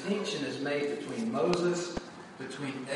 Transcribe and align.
distinction 0.00 0.44
is 0.46 0.60
made 0.60 0.98
between 0.98 1.30
Moses, 1.30 1.94
between 2.38 2.86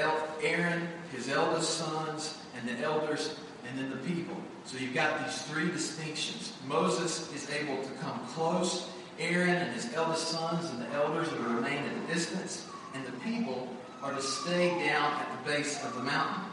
Aaron, 0.42 0.88
his 1.12 1.28
eldest 1.28 1.76
sons, 1.76 2.38
and 2.56 2.66
the 2.66 2.82
elders, 2.82 3.36
and 3.68 3.78
then 3.78 3.90
the 3.90 4.08
people. 4.08 4.36
So 4.64 4.78
you've 4.78 4.94
got 4.94 5.24
these 5.24 5.42
three 5.42 5.70
distinctions. 5.70 6.54
Moses 6.66 7.30
is 7.34 7.50
able 7.50 7.82
to 7.82 7.90
come 8.00 8.18
close. 8.28 8.88
Aaron 9.18 9.50
and 9.50 9.72
his 9.74 9.92
eldest 9.94 10.28
sons 10.28 10.70
and 10.70 10.80
the 10.80 10.88
elders 10.94 11.28
are 11.28 11.36
to 11.36 11.42
remain 11.42 11.78
at 11.78 11.92
a 11.94 12.14
distance. 12.14 12.66
And 12.94 13.04
the 13.04 13.12
people 13.20 13.68
are 14.02 14.14
to 14.14 14.22
stay 14.22 14.70
down 14.86 15.12
at 15.12 15.28
the 15.44 15.52
base 15.52 15.84
of 15.84 15.94
the 15.96 16.02
mountain. 16.02 16.44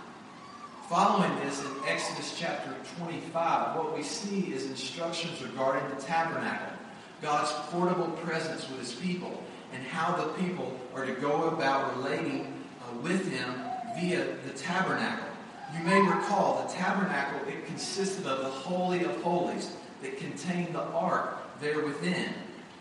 Following 0.89 1.33
this, 1.45 1.63
in 1.63 1.71
Exodus 1.87 2.37
chapter 2.37 2.75
25, 2.97 3.77
what 3.77 3.95
we 3.95 4.03
see 4.03 4.53
is 4.53 4.65
instructions 4.65 5.41
regarding 5.41 5.87
the 5.95 6.01
tabernacle, 6.01 6.73
God's 7.21 7.51
portable 7.69 8.09
presence 8.17 8.69
with 8.69 8.79
his 8.79 8.93
people, 8.93 9.41
and 9.73 9.83
how 9.83 10.15
the 10.15 10.33
people 10.43 10.77
are 10.95 11.05
to 11.05 11.13
go 11.13 11.49
about 11.49 11.97
relating 11.97 12.53
uh, 12.81 12.97
with 13.01 13.31
him 13.31 13.53
via 13.99 14.25
the 14.45 14.53
tabernacle. 14.57 15.25
You 15.77 15.83
may 15.83 16.01
recall 16.01 16.65
the 16.67 16.73
tabernacle, 16.73 17.47
it 17.47 17.65
consisted 17.65 18.25
of 18.25 18.39
the 18.39 18.49
Holy 18.49 19.03
of 19.05 19.21
Holies 19.21 19.71
that 20.01 20.17
contained 20.17 20.75
the 20.75 20.81
ark 20.81 21.37
there 21.61 21.83
within, 21.85 22.33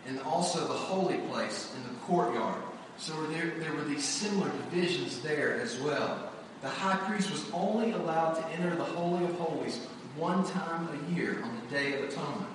and 0.07 0.19
also 0.21 0.67
the 0.67 0.73
holy 0.73 1.17
place 1.29 1.73
in 1.75 1.83
the 1.93 1.99
courtyard. 2.01 2.61
So 2.97 3.13
there, 3.27 3.51
there 3.59 3.73
were 3.73 3.83
these 3.83 4.03
similar 4.03 4.49
divisions 4.49 5.21
there 5.21 5.61
as 5.61 5.79
well. 5.79 6.31
The 6.61 6.69
high 6.69 6.97
priest 7.07 7.31
was 7.31 7.49
only 7.53 7.91
allowed 7.91 8.33
to 8.33 8.45
enter 8.49 8.75
the 8.75 8.83
Holy 8.83 9.23
of 9.23 9.35
Holies 9.35 9.77
one 10.15 10.45
time 10.45 10.89
a 10.89 11.13
year 11.13 11.41
on 11.43 11.55
the 11.55 11.75
Day 11.75 11.93
of 11.93 12.09
Atonement. 12.09 12.51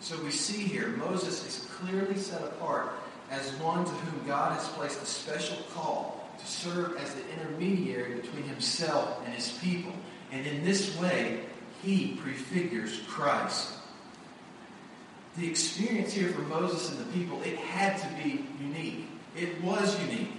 So 0.00 0.22
we 0.22 0.30
see 0.30 0.62
here 0.62 0.88
Moses 0.88 1.46
is 1.46 1.68
clearly 1.70 2.16
set 2.16 2.42
apart 2.42 2.92
as 3.30 3.52
one 3.54 3.84
to 3.84 3.90
whom 3.90 4.26
God 4.26 4.52
has 4.52 4.68
placed 4.68 5.02
a 5.02 5.06
special 5.06 5.56
call 5.74 6.28
to 6.38 6.46
serve 6.46 6.96
as 6.98 7.14
the 7.14 7.22
intermediary 7.32 8.14
between 8.14 8.44
himself 8.44 9.20
and 9.24 9.34
his 9.34 9.50
people. 9.58 9.92
And 10.30 10.46
in 10.46 10.64
this 10.64 10.98
way, 10.98 11.40
he 11.82 12.16
prefigures 12.16 13.00
Christ. 13.06 13.74
The 15.36 15.48
experience 15.48 16.12
here 16.12 16.28
for 16.28 16.42
Moses 16.42 16.90
and 16.90 17.00
the 17.00 17.12
people, 17.12 17.42
it 17.42 17.56
had 17.56 17.98
to 17.98 18.22
be 18.22 18.44
unique. 18.60 19.06
It 19.36 19.62
was 19.62 20.00
unique. 20.08 20.30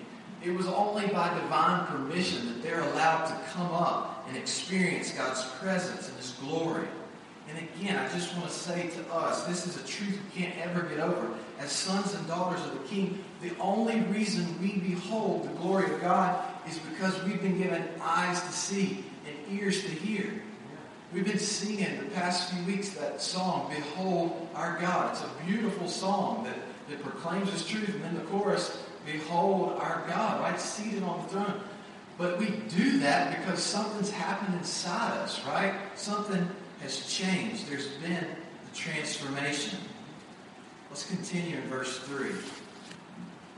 It 0.44 0.52
was 0.52 0.68
only 0.68 1.08
by 1.08 1.34
divine 1.40 1.86
permission 1.88 2.46
that 2.48 2.64
they're 2.64 2.82
allowed 2.82 3.26
to 3.26 3.52
come 3.52 3.72
up 3.72 4.26
and 4.28 4.38
experience 4.38 5.12
God's 5.12 5.44
presence 5.60 6.08
and 6.08 6.18
His 6.18 6.32
glory. 6.34 6.88
And 7.50 7.58
again, 7.60 7.98
I 7.98 8.12
just 8.12 8.36
want 8.36 8.50
to 8.50 8.54
say 8.54 8.88
to 8.88 9.14
us, 9.14 9.44
this 9.44 9.68
is 9.68 9.78
a 9.78 9.86
truth 9.88 10.20
we 10.34 10.42
can't 10.42 10.58
ever 10.60 10.82
get 10.84 11.00
over. 11.00 11.30
As 11.60 11.72
sons 11.72 12.14
and 12.14 12.28
daughters 12.28 12.64
of 12.66 12.74
the 12.74 12.88
King, 12.88 13.24
the 13.42 13.52
only 13.60 14.02
reason 14.02 14.60
we 14.60 14.78
behold 14.80 15.44
the 15.44 15.54
glory 15.60 15.94
of 15.94 16.02
God 16.02 16.44
is 16.68 16.80
because 16.80 17.24
we've 17.24 17.42
been 17.42 17.58
given 17.58 17.88
eyes 18.02 18.42
to 18.42 18.52
see 18.52 19.06
and 19.28 19.60
ears 19.60 19.82
to 19.82 19.90
hear. 19.90 20.42
We've 21.14 21.26
been 21.26 21.40
singing 21.40 22.00
the 22.00 22.10
past 22.16 22.52
few 22.52 22.66
weeks 22.66 22.90
that 22.96 23.22
song, 23.22 23.72
Behold 23.74 24.50
Our 24.56 24.80
God. 24.80 25.14
It's 25.14 25.22
a 25.22 25.46
beautiful 25.46 25.88
song 25.88 26.44
that, 26.46 26.56
that 26.90 27.04
proclaims 27.04 27.52
His 27.52 27.66
truth. 27.66 27.90
And 27.90 28.04
then 28.04 28.16
the 28.16 28.22
chorus, 28.22 28.78
Behold 29.06 29.78
our 29.80 30.04
God, 30.08 30.42
right? 30.42 30.60
Seated 30.60 31.04
on 31.04 31.22
the 31.22 31.30
throne. 31.30 31.62
But 32.18 32.40
we 32.40 32.48
do 32.76 33.00
that 33.00 33.38
because 33.38 33.62
something's 33.62 34.10
happened 34.10 34.56
inside 34.56 35.18
us, 35.20 35.46
right? 35.46 35.74
Something 35.96 36.48
has 36.86 37.12
changed. 37.12 37.68
There's 37.68 37.88
been 37.88 38.14
a 38.14 38.76
transformation. 38.76 39.80
Let's 40.92 41.10
continue 41.10 41.58
in 41.58 41.64
verse 41.64 41.98
3. 42.02 42.28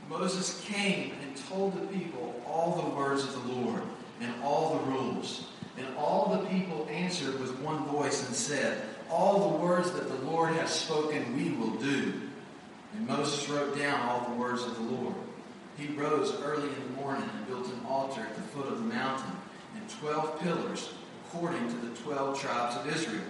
Moses 0.08 0.64
came 0.64 1.12
and 1.22 1.36
told 1.46 1.74
the 1.74 1.86
people 1.88 2.42
all 2.46 2.82
the 2.82 2.96
words 2.96 3.24
of 3.24 3.34
the 3.34 3.52
Lord 3.52 3.82
and 4.22 4.32
all 4.42 4.78
the 4.78 4.90
rules. 4.92 5.46
And 5.76 5.86
all 5.98 6.40
the 6.40 6.48
people 6.48 6.88
answered 6.90 7.38
with 7.38 7.58
one 7.60 7.84
voice 7.84 8.26
and 8.26 8.34
said, 8.34 8.82
All 9.10 9.50
the 9.50 9.58
words 9.58 9.92
that 9.92 10.08
the 10.08 10.24
Lord 10.26 10.54
has 10.54 10.70
spoken 10.70 11.36
we 11.36 11.50
will 11.50 11.76
do. 11.76 12.14
And 12.94 13.06
Moses 13.06 13.46
wrote 13.50 13.76
down 13.76 14.08
all 14.08 14.26
the 14.30 14.36
words 14.36 14.62
of 14.62 14.74
the 14.74 14.94
Lord. 14.94 15.14
He 15.76 15.88
rose 15.88 16.34
early 16.42 16.66
in 16.66 16.74
the 16.74 17.02
morning 17.02 17.28
and 17.36 17.46
built 17.46 17.66
an 17.66 17.80
altar 17.86 18.22
at 18.22 18.34
the 18.34 18.42
foot 18.42 18.68
of 18.68 18.78
the 18.78 18.94
mountain 18.94 19.32
and 19.76 19.88
twelve 19.90 20.40
pillars 20.40 20.88
according 21.28 21.68
to 21.68 21.76
the 21.86 21.94
twelve 21.96 22.40
tribes 22.40 22.76
of 22.76 22.88
Israel. 22.94 23.22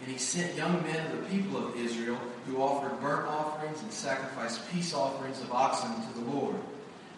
And 0.00 0.10
he 0.10 0.18
sent 0.18 0.56
young 0.56 0.82
men 0.82 1.06
of 1.06 1.12
the 1.12 1.36
people 1.36 1.58
of 1.58 1.76
Israel 1.76 2.18
who 2.46 2.62
offered 2.62 3.00
burnt 3.00 3.26
offerings 3.28 3.82
and 3.82 3.92
sacrificed 3.92 4.70
peace 4.70 4.94
offerings 4.94 5.40
of 5.40 5.52
oxen 5.52 5.90
to 5.90 6.18
the 6.20 6.30
Lord. 6.30 6.56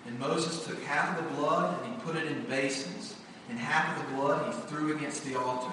And 0.06 0.18
Moses 0.18 0.66
took 0.66 0.82
half 0.84 1.16
of 1.16 1.24
the 1.24 1.36
blood 1.36 1.78
and 1.78 1.92
he 1.92 2.00
put 2.00 2.16
it 2.16 2.26
in 2.26 2.42
basins, 2.44 3.14
and 3.48 3.58
half 3.58 3.96
of 3.96 4.08
the 4.08 4.16
blood 4.16 4.52
he 4.52 4.60
threw 4.62 4.96
against 4.96 5.24
the 5.24 5.38
altar. 5.38 5.72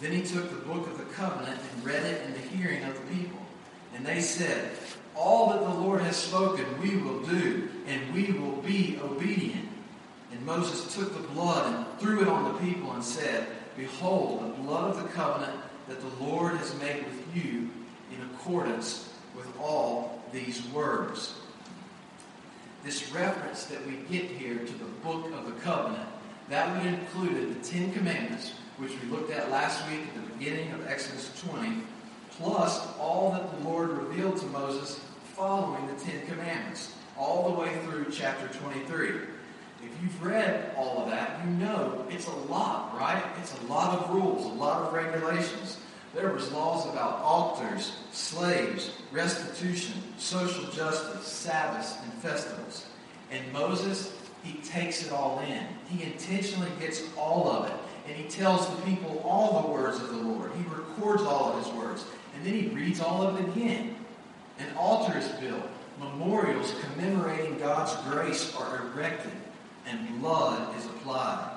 Then 0.00 0.12
he 0.12 0.22
took 0.22 0.48
the 0.50 0.66
book 0.66 0.86
of 0.86 0.98
the 0.98 1.04
covenant 1.04 1.60
and 1.72 1.84
read 1.84 2.04
it 2.04 2.24
in 2.26 2.32
the 2.32 2.38
hearing 2.38 2.82
of 2.84 2.94
the 2.94 3.14
people. 3.14 3.38
And 3.94 4.04
they 4.04 4.20
said, 4.20 4.70
All 5.14 5.50
that 5.50 5.60
the 5.60 5.80
Lord 5.80 6.00
has 6.00 6.16
spoken 6.16 6.64
we 6.80 6.96
will 6.96 7.20
do, 7.20 7.68
and 7.86 8.14
we 8.14 8.32
will 8.32 8.62
be 8.62 8.98
obedient. 9.02 9.69
And 10.40 10.46
Moses 10.46 10.94
took 10.94 11.14
the 11.14 11.28
blood 11.34 11.66
and 11.66 12.00
threw 12.00 12.22
it 12.22 12.28
on 12.28 12.44
the 12.44 12.58
people 12.60 12.92
and 12.92 13.04
said, 13.04 13.46
Behold, 13.76 14.42
the 14.42 14.62
blood 14.62 14.88
of 14.88 15.02
the 15.02 15.08
covenant 15.10 15.52
that 15.86 16.00
the 16.00 16.24
Lord 16.24 16.56
has 16.56 16.74
made 16.78 17.04
with 17.04 17.36
you 17.36 17.68
in 18.10 18.22
accordance 18.32 19.12
with 19.36 19.46
all 19.60 20.22
these 20.32 20.66
words. 20.68 21.34
This 22.82 23.12
reference 23.12 23.66
that 23.66 23.86
we 23.86 23.96
get 24.10 24.30
here 24.30 24.56
to 24.56 24.72
the 24.72 24.86
book 25.04 25.30
of 25.34 25.44
the 25.44 25.60
covenant, 25.60 26.08
that 26.48 26.74
would 26.74 26.86
include 26.86 27.62
the 27.62 27.68
Ten 27.68 27.92
Commandments, 27.92 28.54
which 28.78 28.92
we 28.92 29.10
looked 29.10 29.30
at 29.30 29.50
last 29.50 29.86
week 29.90 30.00
at 30.08 30.14
the 30.14 30.32
beginning 30.38 30.72
of 30.72 30.86
Exodus 30.86 31.38
20, 31.50 31.82
plus 32.30 32.80
all 32.98 33.30
that 33.32 33.58
the 33.58 33.68
Lord 33.68 33.90
revealed 33.90 34.38
to 34.38 34.46
Moses 34.46 35.00
following 35.36 35.86
the 35.86 36.02
Ten 36.02 36.26
Commandments, 36.26 36.94
all 37.18 37.52
the 37.52 37.60
way 37.60 37.78
through 37.84 38.06
chapter 38.10 38.48
23. 38.58 39.29
If 39.82 40.02
you've 40.02 40.24
read 40.24 40.74
all 40.76 41.02
of 41.02 41.10
that, 41.10 41.40
you 41.44 41.50
know 41.52 42.04
it's 42.10 42.26
a 42.26 42.36
lot, 42.50 42.96
right? 42.98 43.22
It's 43.40 43.58
a 43.60 43.64
lot 43.66 43.98
of 43.98 44.10
rules, 44.14 44.44
a 44.44 44.48
lot 44.48 44.82
of 44.82 44.92
regulations. 44.92 45.78
There 46.14 46.32
was 46.32 46.50
laws 46.52 46.86
about 46.86 47.20
altars, 47.20 47.96
slaves, 48.12 48.90
restitution, 49.12 49.94
social 50.18 50.64
justice, 50.64 51.26
Sabbaths, 51.26 51.96
and 52.02 52.12
festivals. 52.14 52.86
And 53.30 53.40
Moses, 53.52 54.12
he 54.42 54.54
takes 54.58 55.06
it 55.06 55.12
all 55.12 55.38
in. 55.40 55.64
He 55.88 56.02
intentionally 56.02 56.70
gets 56.80 57.02
all 57.16 57.48
of 57.48 57.66
it. 57.70 57.76
And 58.08 58.16
he 58.16 58.28
tells 58.28 58.68
the 58.68 58.82
people 58.82 59.22
all 59.24 59.62
the 59.62 59.68
words 59.68 60.00
of 60.00 60.08
the 60.08 60.16
Lord. 60.16 60.50
He 60.56 60.64
records 60.64 61.22
all 61.22 61.52
of 61.52 61.64
his 61.64 61.72
words. 61.74 62.04
And 62.34 62.44
then 62.44 62.54
he 62.54 62.68
reads 62.68 63.00
all 63.00 63.22
of 63.22 63.38
it 63.38 63.48
again. 63.56 63.94
An 64.58 64.74
altar 64.76 65.16
is 65.16 65.28
built. 65.40 65.62
Memorials 66.00 66.74
commemorating 66.80 67.58
God's 67.58 67.94
grace 68.10 68.54
are 68.56 68.82
erected 68.86 69.32
and 69.90 70.20
blood 70.20 70.76
is 70.78 70.86
applied. 70.86 71.56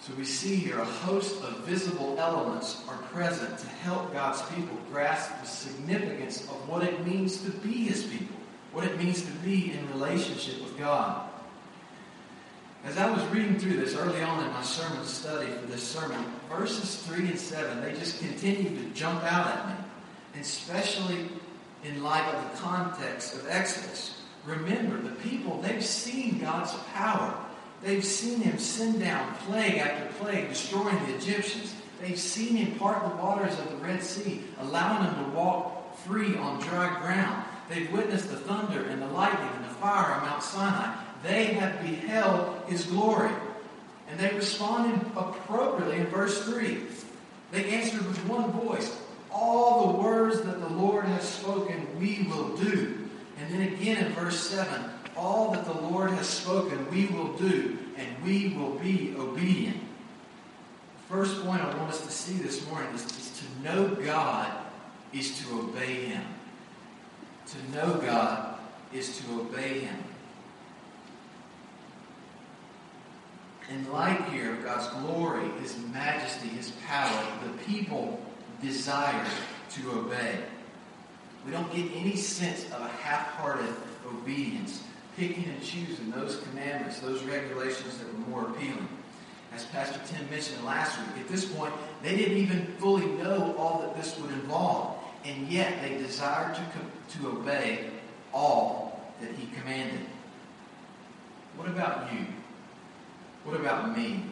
So 0.00 0.12
we 0.18 0.24
see 0.24 0.56
here 0.56 0.78
a 0.80 0.84
host 0.84 1.42
of 1.42 1.60
visible 1.60 2.16
elements 2.18 2.82
are 2.88 2.98
present 3.04 3.58
to 3.58 3.66
help 3.66 4.12
God's 4.12 4.42
people 4.50 4.76
grasp 4.92 5.30
the 5.40 5.46
significance 5.46 6.42
of 6.42 6.68
what 6.68 6.82
it 6.82 7.06
means 7.06 7.42
to 7.42 7.50
be 7.50 7.84
his 7.84 8.04
people, 8.04 8.36
what 8.72 8.84
it 8.84 8.98
means 8.98 9.22
to 9.22 9.32
be 9.38 9.72
in 9.72 9.90
relationship 9.92 10.60
with 10.62 10.76
God. 10.78 11.30
As 12.84 12.98
I 12.98 13.10
was 13.10 13.24
reading 13.28 13.58
through 13.58 13.78
this 13.78 13.94
early 13.94 14.20
on 14.20 14.44
in 14.44 14.52
my 14.52 14.62
sermon 14.62 15.02
study 15.06 15.50
for 15.50 15.66
this 15.68 15.82
sermon, 15.82 16.22
verses 16.50 17.02
3 17.04 17.28
and 17.28 17.38
7, 17.38 17.80
they 17.80 17.94
just 17.94 18.20
continue 18.20 18.76
to 18.76 18.90
jump 18.90 19.24
out 19.24 19.46
at 19.46 19.68
me, 19.68 19.74
especially 20.38 21.30
in 21.82 22.02
light 22.02 22.28
of 22.34 22.50
the 22.50 22.58
context 22.58 23.36
of 23.36 23.46
Exodus. 23.48 24.20
Remember, 24.46 25.00
the 25.00 25.14
people, 25.16 25.60
they've 25.60 25.84
seen 25.84 26.38
God's 26.38 26.72
power. 26.92 27.34
They've 27.82 28.04
seen 28.04 28.40
him 28.40 28.58
send 28.58 29.00
down 29.00 29.34
plague 29.46 29.78
after 29.78 30.24
plague, 30.24 30.48
destroying 30.48 30.98
the 31.06 31.16
Egyptians. 31.16 31.74
They've 32.00 32.18
seen 32.18 32.56
him 32.56 32.78
part 32.78 33.02
the 33.02 33.16
waters 33.22 33.58
of 33.58 33.70
the 33.70 33.76
Red 33.76 34.02
Sea, 34.02 34.42
allowing 34.58 35.04
them 35.04 35.24
to 35.24 35.30
walk 35.30 35.96
free 35.98 36.36
on 36.36 36.60
dry 36.60 37.00
ground. 37.00 37.44
They've 37.68 37.90
witnessed 37.90 38.28
the 38.28 38.36
thunder 38.36 38.84
and 38.84 39.00
the 39.00 39.06
lightning 39.06 39.48
and 39.56 39.64
the 39.64 39.74
fire 39.74 40.14
on 40.14 40.26
Mount 40.26 40.42
Sinai. 40.42 40.94
They 41.22 41.46
have 41.54 41.80
beheld 41.80 42.62
his 42.66 42.84
glory. 42.84 43.32
And 44.08 44.20
they 44.20 44.34
responded 44.34 45.00
appropriately 45.16 45.96
in 45.96 46.06
verse 46.06 46.44
3. 46.44 46.78
They 47.52 47.70
answered 47.70 48.06
with 48.06 48.26
one 48.26 48.50
voice, 48.52 48.94
All 49.32 49.92
the 49.92 49.98
words 49.98 50.42
that 50.42 50.60
the 50.60 50.74
Lord 50.74 51.06
has 51.06 51.26
spoken, 51.26 51.86
we 51.98 52.26
will 52.28 52.56
do. 52.56 53.03
And 53.44 53.52
then 53.52 53.72
again 53.74 54.06
in 54.06 54.12
verse 54.12 54.48
7, 54.48 54.84
all 55.16 55.52
that 55.52 55.66
the 55.66 55.80
Lord 55.80 56.10
has 56.12 56.26
spoken 56.26 56.90
we 56.90 57.06
will 57.06 57.34
do, 57.34 57.76
and 57.96 58.08
we 58.24 58.48
will 58.48 58.76
be 58.78 59.14
obedient. 59.18 59.76
The 61.08 61.14
first 61.14 61.44
point 61.44 61.60
I 61.60 61.76
want 61.76 61.90
us 61.90 62.00
to 62.00 62.10
see 62.10 62.38
this 62.42 62.66
morning 62.68 62.92
is, 62.94 63.04
is 63.04 63.38
to 63.40 63.62
know 63.62 63.88
God 63.96 64.50
is 65.12 65.38
to 65.42 65.58
obey 65.58 66.06
Him. 66.06 66.22
To 67.48 67.76
know 67.76 67.94
God 67.98 68.58
is 68.94 69.18
to 69.18 69.40
obey 69.40 69.80
him. 69.80 69.96
In 73.70 73.92
light 73.92 74.22
here 74.30 74.52
of 74.54 74.64
God's 74.64 74.88
glory, 74.88 75.48
his 75.60 75.76
majesty, 75.92 76.48
his 76.48 76.70
power, 76.86 77.26
the 77.44 77.64
people 77.64 78.20
desire 78.62 79.26
to 79.70 79.90
obey. 79.92 80.38
We 81.44 81.52
don't 81.52 81.70
get 81.74 81.90
any 81.94 82.16
sense 82.16 82.64
of 82.66 82.80
a 82.80 82.88
half-hearted 82.88 83.74
obedience, 84.06 84.82
picking 85.16 85.44
and 85.44 85.62
choosing 85.62 86.10
those 86.10 86.36
commandments, 86.48 87.00
those 87.00 87.22
regulations 87.24 87.98
that 87.98 88.12
were 88.12 88.30
more 88.30 88.48
appealing. 88.50 88.88
As 89.54 89.64
Pastor 89.66 90.00
Tim 90.06 90.28
mentioned 90.30 90.64
last 90.64 90.98
week, 90.98 91.20
at 91.20 91.28
this 91.28 91.44
point, 91.44 91.72
they 92.02 92.16
didn't 92.16 92.38
even 92.38 92.66
fully 92.78 93.06
know 93.06 93.54
all 93.56 93.80
that 93.82 93.96
this 93.96 94.18
would 94.18 94.30
involve, 94.32 94.96
and 95.24 95.48
yet 95.48 95.80
they 95.82 95.96
desired 95.98 96.56
to, 96.56 97.18
to 97.18 97.28
obey 97.28 97.90
all 98.32 99.00
that 99.20 99.30
he 99.32 99.46
commanded. 99.54 100.00
What 101.56 101.68
about 101.68 102.12
you? 102.12 102.26
What 103.44 103.60
about 103.60 103.96
me? 103.96 104.24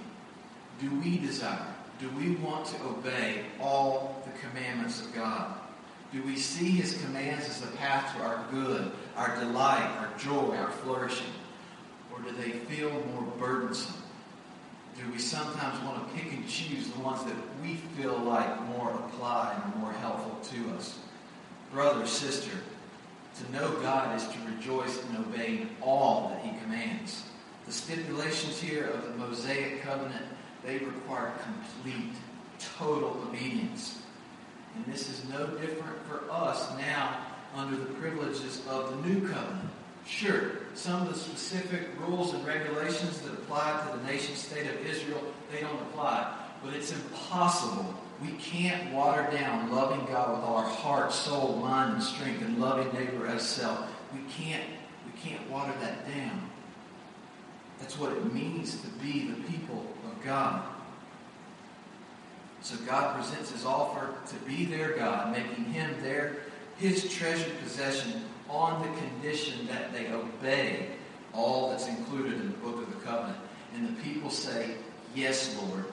Do 0.81 0.91
we 1.01 1.19
desire, 1.19 1.67
do 2.01 2.09
we 2.11 2.35
want 2.37 2.67
to 2.67 2.83
obey 2.85 3.45
all 3.61 4.23
the 4.25 4.39
commandments 4.41 5.01
of 5.01 5.15
God? 5.15 5.55
Do 6.13 6.23
we 6.25 6.37
see 6.37 6.69
his 6.69 7.01
commands 7.03 7.49
as 7.49 7.61
the 7.63 7.75
path 7.79 8.15
to 8.15 8.23
our 8.23 8.45
good, 8.51 8.93
our 9.17 9.35
delight, 9.41 9.91
our 9.99 10.11
joy, 10.19 10.55
our 10.57 10.71
flourishing? 10.71 11.33
Or 12.13 12.21
do 12.21 12.33
they 12.33 12.51
feel 12.51 12.91
more 12.91 13.23
burdensome? 13.39 13.95
Do 14.99 15.11
we 15.11 15.19
sometimes 15.19 15.83
want 15.85 16.07
to 16.07 16.15
pick 16.15 16.33
and 16.35 16.47
choose 16.47 16.89
the 16.89 17.01
ones 17.01 17.25
that 17.25 17.37
we 17.63 17.77
feel 17.97 18.19
like 18.19 18.61
more 18.69 18.91
apply 18.91 19.55
and 19.55 19.75
are 19.75 19.79
more 19.79 19.93
helpful 19.93 20.39
to 20.53 20.77
us? 20.77 20.99
Brother, 21.73 22.07
sister, 22.07 22.59
to 23.39 23.53
know 23.53 23.73
God 23.81 24.15
is 24.15 24.27
to 24.29 24.39
rejoice 24.55 25.03
in 25.09 25.17
obeying 25.17 25.71
all 25.81 26.29
that 26.29 26.45
he 26.45 26.59
commands. 26.61 27.25
The 27.65 27.73
stipulations 27.73 28.61
here 28.61 28.85
of 28.85 29.05
the 29.05 29.15
Mosaic 29.17 29.83
covenant, 29.83 30.27
they 30.63 30.79
require 30.79 31.33
complete, 31.43 32.13
total 32.59 33.19
obedience. 33.27 34.02
And 34.75 34.93
this 34.93 35.09
is 35.09 35.29
no 35.29 35.47
different 35.47 35.97
for 36.07 36.23
us 36.31 36.71
now 36.79 37.19
under 37.55 37.77
the 37.77 37.93
privileges 37.95 38.63
of 38.69 38.91
the 38.91 39.09
new 39.09 39.29
covenant. 39.29 39.71
Sure, 40.07 40.51
some 40.75 41.03
of 41.03 41.13
the 41.13 41.19
specific 41.19 41.89
rules 42.01 42.35
and 42.35 42.45
regulations 42.47 43.21
that 43.21 43.33
apply 43.35 43.87
to 43.87 43.99
the 43.99 44.05
nation 44.05 44.35
state 44.35 44.67
of 44.67 44.85
Israel, 44.87 45.23
they 45.53 45.61
don't 45.61 45.81
apply. 45.83 46.35
But 46.65 46.75
it's 46.75 46.93
impossible. 46.93 47.95
We 48.21 48.33
can't 48.33 48.93
water 48.93 49.29
down 49.33 49.71
loving 49.73 50.05
God 50.07 50.37
with 50.37 50.45
all 50.45 50.57
our 50.57 50.69
heart, 50.69 51.13
soul, 51.13 51.57
mind, 51.57 51.95
and 51.95 52.03
strength, 52.03 52.43
and 52.43 52.59
loving 52.59 52.93
neighbor 52.93 53.27
as 53.27 53.43
self. 53.43 53.89
We 54.13 54.21
can't, 54.31 54.65
we 55.07 55.21
can't 55.21 55.49
water 55.51 55.73
that 55.81 56.07
down. 56.07 56.51
That's 57.81 57.99
what 57.99 58.13
it 58.13 58.33
means 58.33 58.81
to 58.81 58.89
be 59.03 59.29
the 59.29 59.43
people 59.51 59.85
of 60.05 60.25
God. 60.25 60.63
So 62.63 62.77
God 62.87 63.17
presents 63.17 63.51
his 63.51 63.65
offer 63.65 64.15
to 64.29 64.37
be 64.47 64.65
their 64.65 64.97
God, 64.97 65.33
making 65.33 65.65
him 65.65 65.95
their 66.01 66.37
his 66.79 67.13
treasured 67.13 67.59
possession 67.61 68.25
on 68.49 68.83
the 68.83 69.01
condition 69.01 69.67
that 69.67 69.93
they 69.93 70.11
obey 70.13 70.89
all 71.33 71.71
that's 71.71 71.89
included 71.89 72.35
in 72.35 72.53
the 72.53 72.59
book 72.59 72.77
of 72.77 72.89
the 72.89 73.01
covenant. 73.05 73.39
And 73.75 73.89
the 73.89 74.03
people 74.03 74.31
say, 74.31 74.77
Yes, 75.15 75.57
Lord. 75.63 75.85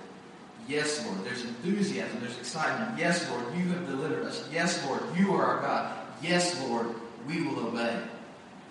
Yes, 0.67 1.05
Lord. 1.05 1.23
There's 1.25 1.43
enthusiasm. 1.43 2.19
There's 2.21 2.37
excitement. 2.37 2.97
Yes, 2.97 3.27
Lord, 3.29 3.45
you 3.55 3.69
have 3.69 3.87
delivered 3.87 4.25
us. 4.25 4.47
Yes, 4.51 4.85
Lord, 4.85 5.01
you 5.17 5.33
are 5.33 5.43
our 5.43 5.61
God. 5.61 5.97
Yes, 6.21 6.61
Lord, 6.67 6.93
we 7.27 7.41
will 7.41 7.67
obey. 7.67 7.99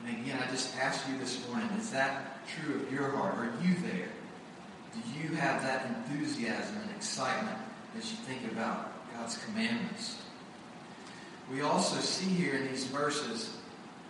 And 0.06 0.18
again, 0.18 0.38
I 0.42 0.50
just 0.50 0.76
ask 0.76 1.06
you 1.08 1.18
this 1.18 1.46
morning, 1.48 1.68
is 1.78 1.90
that 1.90 2.46
true 2.46 2.76
of 2.76 2.92
your 2.92 3.10
heart? 3.10 3.34
Are 3.34 3.52
you 3.62 3.74
there? 3.82 4.08
Do 4.94 5.20
you 5.20 5.34
have 5.36 5.62
that 5.62 5.86
enthusiasm 5.86 6.76
and 6.82 6.90
excitement 6.96 7.58
as 7.96 8.10
you 8.10 8.16
think 8.18 8.50
about 8.52 8.92
God's 9.14 9.38
commandments? 9.44 10.22
We 11.50 11.62
also 11.62 11.98
see 12.00 12.28
here 12.28 12.56
in 12.56 12.68
these 12.68 12.84
verses 12.84 13.56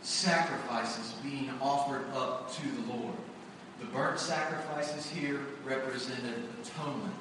sacrifices 0.02 1.14
being 1.22 1.50
offered 1.60 2.04
up 2.14 2.52
to 2.54 2.68
the 2.68 2.92
Lord. 2.92 3.14
The 3.80 3.86
burnt 3.86 4.18
sacrifices 4.18 5.08
here 5.08 5.40
represented 5.64 6.44
atonement. 6.62 7.14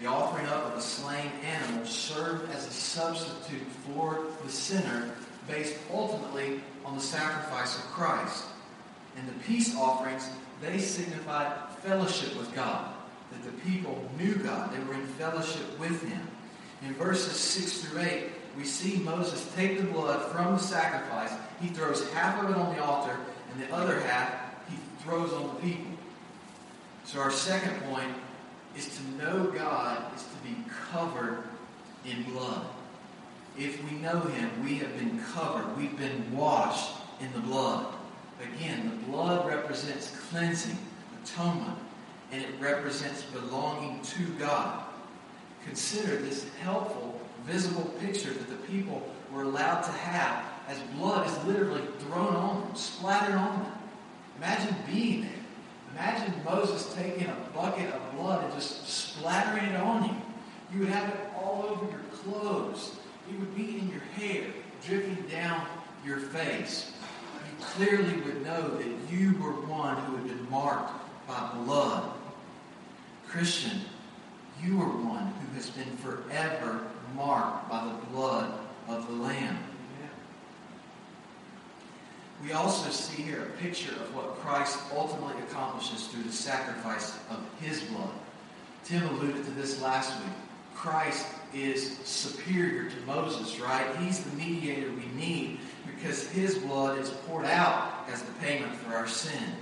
The 0.00 0.06
offering 0.06 0.46
up 0.46 0.66
of 0.66 0.78
a 0.78 0.80
slain 0.80 1.30
animal 1.44 1.86
served 1.86 2.50
as 2.50 2.66
a 2.66 2.72
substitute 2.72 3.66
for 3.86 4.26
the 4.44 4.50
sinner 4.50 5.14
based 5.48 5.76
ultimately 5.92 6.60
on 6.84 6.96
the 6.96 7.02
sacrifice 7.02 7.76
of 7.76 7.84
Christ. 7.84 8.44
And 9.16 9.28
the 9.28 9.44
peace 9.44 9.76
offerings, 9.76 10.28
they 10.60 10.78
signified 10.78 11.52
fellowship 11.82 12.36
with 12.36 12.52
God, 12.54 12.92
that 13.32 13.44
the 13.44 13.70
people 13.70 14.08
knew 14.18 14.34
God. 14.36 14.72
They 14.72 14.82
were 14.84 14.94
in 14.94 15.06
fellowship 15.06 15.78
with 15.78 16.02
Him. 16.02 16.20
In 16.86 16.94
verses 16.94 17.36
6 17.36 17.82
through 17.82 18.02
8, 18.02 18.24
we 18.56 18.64
see 18.64 18.98
Moses 18.98 19.50
take 19.54 19.78
the 19.78 19.84
blood 19.84 20.30
from 20.30 20.54
the 20.54 20.58
sacrifice. 20.58 21.32
He 21.60 21.68
throws 21.68 22.08
half 22.10 22.42
of 22.42 22.50
it 22.50 22.56
on 22.56 22.74
the 22.74 22.82
altar, 22.82 23.16
and 23.52 23.62
the 23.62 23.74
other 23.74 24.00
half 24.00 24.30
he 24.68 24.76
throws 25.02 25.32
on 25.32 25.54
the 25.54 25.60
people. 25.60 25.92
So 27.04 27.20
our 27.20 27.30
second 27.30 27.80
point 27.82 28.10
is 28.76 28.96
to 28.96 29.24
know 29.24 29.50
God 29.50 30.14
is 30.14 30.22
to 30.22 30.48
be 30.48 30.56
covered 30.90 31.44
in 32.04 32.22
blood. 32.24 32.66
If 33.58 33.82
we 33.84 33.98
know 33.98 34.20
him, 34.20 34.64
we 34.64 34.76
have 34.76 34.96
been 34.98 35.20
covered. 35.32 35.76
We've 35.76 35.96
been 35.96 36.34
washed 36.34 36.94
in 37.20 37.32
the 37.32 37.40
blood. 37.40 37.94
Again, 38.56 38.90
the 38.90 39.12
blood 39.12 39.46
represents 39.46 40.16
cleansing, 40.30 40.78
atonement, 41.22 41.78
and 42.32 42.42
it 42.42 42.48
represents 42.58 43.22
belonging 43.24 44.00
to 44.02 44.24
God. 44.38 44.84
Consider 45.66 46.16
this 46.16 46.48
helpful, 46.62 47.20
visible 47.44 47.84
picture 48.00 48.32
that 48.32 48.48
the 48.48 48.66
people 48.66 49.02
were 49.30 49.42
allowed 49.42 49.82
to 49.82 49.92
have 49.92 50.44
as 50.66 50.78
blood 50.96 51.28
is 51.28 51.44
literally 51.44 51.82
thrown 52.00 52.34
on 52.34 52.60
them, 52.62 52.74
splattered 52.74 53.34
on 53.34 53.62
them. 53.62 53.72
Imagine 54.38 54.74
being 54.90 55.22
there. 55.22 55.30
Imagine 55.94 56.34
Moses 56.44 56.94
taking 56.94 57.28
a 57.28 57.36
bucket 57.54 57.92
of 57.92 58.16
blood 58.16 58.44
and 58.44 58.54
just 58.54 58.88
splattering 58.88 59.66
it 59.66 59.76
on 59.76 60.04
you. 60.04 60.16
You 60.72 60.80
would 60.80 60.88
have 60.88 61.08
it 61.10 61.20
all 61.36 61.66
over 61.68 61.84
your 61.90 62.00
clothes. 62.12 62.96
It 63.30 63.38
would 63.38 63.54
be 63.54 63.78
in 63.78 63.90
your 63.90 64.00
hair, 64.16 64.44
dripping 64.86 65.26
down 65.30 65.66
your 66.04 66.18
face. 66.18 66.92
You 67.46 67.64
clearly 67.66 68.20
would 68.22 68.42
know 68.42 68.68
that 68.78 68.86
you 69.10 69.36
were 69.38 69.52
one 69.66 69.96
who 70.04 70.16
had 70.16 70.28
been 70.28 70.50
marked 70.50 70.92
by 71.28 71.50
blood. 71.64 72.12
Christian, 73.32 73.80
you 74.62 74.78
are 74.82 74.90
one 74.90 75.32
who 75.40 75.56
has 75.56 75.70
been 75.70 75.96
forever 75.96 76.82
marked 77.16 77.70
by 77.70 77.82
the 77.82 78.06
blood 78.12 78.52
of 78.88 79.06
the 79.06 79.14
Lamb. 79.14 79.56
We 82.44 82.52
also 82.52 82.90
see 82.90 83.22
here 83.22 83.42
a 83.44 83.62
picture 83.62 83.92
of 83.92 84.14
what 84.14 84.36
Christ 84.40 84.78
ultimately 84.94 85.42
accomplishes 85.44 86.08
through 86.08 86.24
the 86.24 86.32
sacrifice 86.32 87.16
of 87.30 87.40
his 87.58 87.80
blood. 87.84 88.10
Tim 88.84 89.02
alluded 89.08 89.46
to 89.46 89.50
this 89.52 89.80
last 89.80 90.14
week. 90.22 90.34
Christ 90.74 91.26
is 91.54 91.96
superior 92.04 92.90
to 92.90 92.96
Moses, 93.06 93.58
right? 93.60 93.96
He's 93.96 94.22
the 94.22 94.36
mediator 94.36 94.90
we 94.90 95.06
need 95.18 95.58
because 95.86 96.28
his 96.28 96.58
blood 96.58 96.98
is 96.98 97.08
poured 97.26 97.46
out 97.46 98.06
as 98.12 98.20
the 98.20 98.32
payment 98.32 98.74
for 98.74 98.94
our 98.94 99.08
sin. 99.08 99.54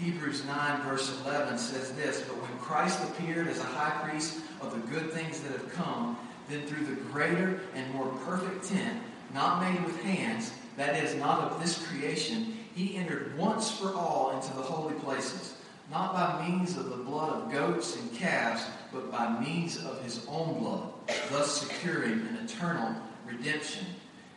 Hebrews 0.00 0.46
9, 0.46 0.82
verse 0.82 1.14
11 1.26 1.58
says 1.58 1.92
this 1.92 2.22
But 2.22 2.40
when 2.40 2.58
Christ 2.58 3.02
appeared 3.04 3.48
as 3.48 3.60
a 3.60 3.64
high 3.64 4.08
priest 4.08 4.40
of 4.62 4.72
the 4.72 4.96
good 4.96 5.12
things 5.12 5.40
that 5.40 5.52
have 5.52 5.70
come, 5.74 6.16
then 6.48 6.62
through 6.66 6.86
the 6.86 7.00
greater 7.12 7.60
and 7.74 7.92
more 7.92 8.06
perfect 8.24 8.64
tent, 8.64 9.02
not 9.34 9.60
made 9.60 9.84
with 9.84 10.00
hands, 10.02 10.52
that 10.78 10.96
is, 11.04 11.14
not 11.16 11.40
of 11.40 11.60
this 11.60 11.86
creation, 11.86 12.56
he 12.74 12.96
entered 12.96 13.36
once 13.36 13.70
for 13.70 13.92
all 13.94 14.34
into 14.34 14.56
the 14.56 14.62
holy 14.62 14.94
places, 14.94 15.56
not 15.90 16.14
by 16.14 16.48
means 16.48 16.78
of 16.78 16.88
the 16.88 16.96
blood 16.96 17.30
of 17.30 17.52
goats 17.52 17.96
and 17.96 18.14
calves, 18.14 18.64
but 18.92 19.12
by 19.12 19.38
means 19.38 19.84
of 19.84 20.02
his 20.02 20.24
own 20.28 20.58
blood, 20.58 20.88
thus 21.30 21.60
securing 21.60 22.12
an 22.12 22.38
eternal 22.42 22.94
redemption. 23.26 23.84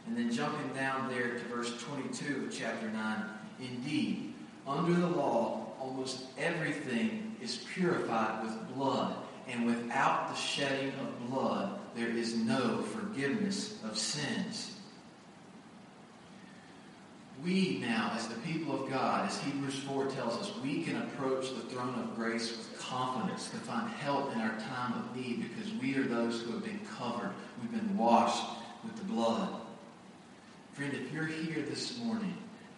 And 0.08 0.18
then 0.18 0.30
jumping 0.30 0.74
down 0.74 1.10
there 1.10 1.36
to 1.36 1.46
verse 1.46 1.82
22 1.82 2.48
of 2.48 2.54
chapter 2.54 2.90
9, 2.90 3.24
indeed, 3.62 4.33
under 4.68 4.94
the 4.94 5.08
law, 5.08 5.74
almost 5.80 6.26
everything 6.38 7.36
is 7.42 7.66
purified 7.74 8.44
with 8.44 8.76
blood, 8.76 9.16
and 9.48 9.66
without 9.66 10.30
the 10.30 10.36
shedding 10.36 10.94
of 11.00 11.30
blood, 11.30 11.80
there 11.96 12.10
is 12.10 12.36
no 12.36 12.82
forgiveness 12.82 13.84
of 13.84 13.98
sins 13.98 14.74
we 17.44 17.80
now, 17.80 18.12
as 18.16 18.28
the 18.28 18.40
people 18.42 18.84
of 18.84 18.90
God, 18.90 19.28
as 19.28 19.38
Hebrews 19.42 19.80
4 19.80 20.06
tells 20.08 20.38
us, 20.38 20.52
we 20.64 20.84
can 20.84 20.96
approach 21.02 21.50
the 21.50 21.62
throne 21.62 21.96
of 21.96 22.16
grace 22.16 22.52
with 22.52 22.80
confidence 22.80 23.50
to 23.50 23.58
find 23.58 23.90
help 23.92 24.34
in 24.34 24.40
our 24.40 24.58
time 24.60 24.94
of 24.94 25.16
need 25.16 25.50
because 25.50 25.72
we 25.74 25.96
are 25.98 26.04
those 26.04 26.42
who 26.42 26.52
have 26.52 26.64
been 26.64 26.80
covered. 26.98 27.32
We've 27.62 27.72
been 27.72 27.98
washed 27.98 28.46
with 28.84 28.96
the 28.96 29.04
blood. 29.04 29.50
Friend, 30.72 30.94
if 30.94 31.12
you're 31.12 31.26
here 31.26 31.64
this 31.64 31.98
morning 32.00 32.38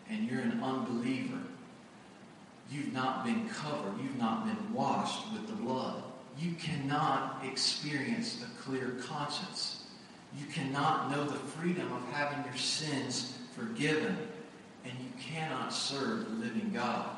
and 0.10 0.30
you're 0.30 0.42
an 0.42 0.60
unbeliever, 0.64 1.40
you've 2.70 2.94
not 2.94 3.26
been 3.26 3.48
covered, 3.50 4.00
you've 4.02 4.18
not 4.18 4.46
been 4.46 4.74
washed 4.74 5.32
with 5.34 5.48
the 5.48 5.54
blood. 5.54 6.04
You 6.38 6.54
cannot 6.54 7.44
experience 7.46 8.44
a 8.44 8.62
clear 8.62 8.98
conscience. 9.08 9.86
You 10.38 10.46
cannot 10.48 11.12
know 11.12 11.24
the 11.24 11.40
freedom 11.40 11.92
of 11.94 12.04
having 12.12 12.44
your 12.46 12.58
sins 12.58 13.38
forgiven, 13.56 14.18
and 14.84 14.94
you 15.00 15.10
cannot 15.20 15.74
serve 15.74 16.26
the 16.26 16.36
living 16.36 16.72
God. 16.74 17.10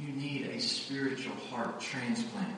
You 0.00 0.12
need 0.14 0.46
a 0.46 0.60
spiritual 0.60 1.36
heart 1.50 1.80
transplant. 1.80 2.56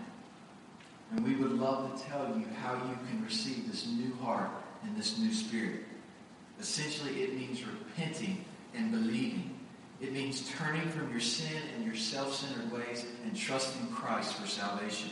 And 1.10 1.26
we 1.26 1.34
would 1.36 1.52
love 1.52 1.98
to 1.98 2.08
tell 2.08 2.26
you 2.36 2.44
how 2.60 2.74
you 2.74 2.98
can 3.08 3.24
receive 3.24 3.70
this 3.70 3.86
new 3.86 4.14
heart 4.16 4.50
and 4.82 4.96
this 4.96 5.18
new 5.18 5.32
spirit. 5.32 5.84
Essentially, 6.60 7.22
it 7.22 7.34
means 7.34 7.62
repenting 7.64 8.44
and 8.74 8.92
believing. 8.92 9.57
It 10.00 10.12
means 10.12 10.48
turning 10.56 10.88
from 10.90 11.10
your 11.10 11.20
sin 11.20 11.60
and 11.74 11.84
your 11.84 11.96
self-centered 11.96 12.72
ways 12.72 13.04
and 13.24 13.36
trusting 13.36 13.88
Christ 13.88 14.34
for 14.34 14.46
salvation. 14.46 15.10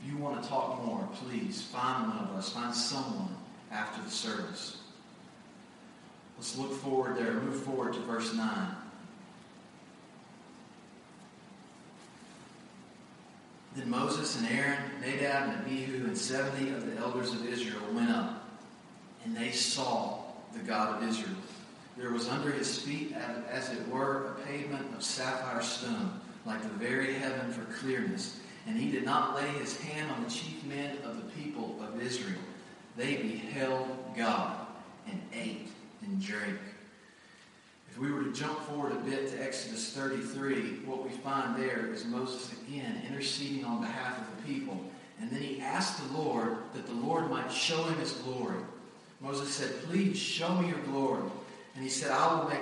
If 0.00 0.10
you 0.10 0.18
want 0.18 0.42
to 0.42 0.48
talk 0.48 0.84
more, 0.84 1.08
please 1.14 1.62
find 1.62 2.08
one 2.08 2.18
of 2.18 2.30
us, 2.36 2.50
find 2.50 2.74
someone 2.74 3.34
after 3.70 4.02
the 4.02 4.10
service. 4.10 4.76
Let's 6.36 6.58
look 6.58 6.72
forward 6.72 7.16
there, 7.16 7.32
move 7.32 7.62
forward 7.62 7.94
to 7.94 8.00
verse 8.00 8.34
9. 8.34 8.76
Then 13.74 13.88
Moses 13.88 14.38
and 14.38 14.48
Aaron, 14.48 14.78
Nadab 15.00 15.48
and 15.48 15.60
Abihu, 15.62 16.04
and 16.04 16.18
70 16.18 16.70
of 16.72 16.86
the 16.86 17.00
elders 17.00 17.32
of 17.32 17.46
Israel 17.46 17.80
went 17.94 18.10
up, 18.10 18.46
and 19.24 19.34
they 19.34 19.50
saw 19.50 20.18
the 20.52 20.58
God 20.58 21.02
of 21.02 21.08
Israel. 21.08 21.36
There 21.96 22.10
was 22.10 22.28
under 22.28 22.50
his 22.50 22.78
feet, 22.78 23.14
as 23.50 23.70
it 23.70 23.88
were, 23.88 24.28
a 24.28 24.46
pavement 24.46 24.94
of 24.94 25.02
sapphire 25.02 25.62
stone, 25.62 26.20
like 26.46 26.62
the 26.62 26.68
very 26.68 27.14
heaven 27.14 27.52
for 27.52 27.64
clearness. 27.74 28.40
And 28.66 28.76
he 28.76 28.90
did 28.90 29.04
not 29.04 29.34
lay 29.34 29.48
his 29.48 29.78
hand 29.80 30.10
on 30.10 30.24
the 30.24 30.30
chief 30.30 30.64
men 30.64 30.96
of 31.04 31.16
the 31.16 31.30
people 31.32 31.78
of 31.82 32.00
Israel. 32.00 32.40
They 32.96 33.16
beheld 33.16 33.88
God 34.16 34.66
and 35.06 35.20
ate 35.34 35.68
and 36.02 36.20
drank. 36.20 36.58
If 37.90 37.98
we 37.98 38.10
were 38.10 38.24
to 38.24 38.32
jump 38.32 38.58
forward 38.60 38.92
a 38.92 39.00
bit 39.00 39.28
to 39.30 39.42
Exodus 39.42 39.92
33, 39.92 40.84
what 40.86 41.04
we 41.04 41.10
find 41.10 41.56
there 41.56 41.92
is 41.92 42.06
Moses 42.06 42.52
again 42.62 43.02
interceding 43.06 43.64
on 43.64 43.82
behalf 43.82 44.18
of 44.18 44.36
the 44.36 44.50
people. 44.50 44.78
And 45.20 45.30
then 45.30 45.42
he 45.42 45.60
asked 45.60 46.00
the 46.08 46.18
Lord 46.18 46.56
that 46.72 46.86
the 46.86 46.94
Lord 46.94 47.28
might 47.28 47.52
show 47.52 47.82
him 47.84 47.98
his 47.98 48.12
glory. 48.12 48.58
Moses 49.20 49.54
said, 49.54 49.82
Please 49.84 50.18
show 50.18 50.54
me 50.54 50.68
your 50.68 50.78
glory. 50.78 51.22
And 51.74 51.82
he 51.82 51.90
said, 51.90 52.10
I 52.10 52.34
will 52.34 52.48
make, 52.48 52.60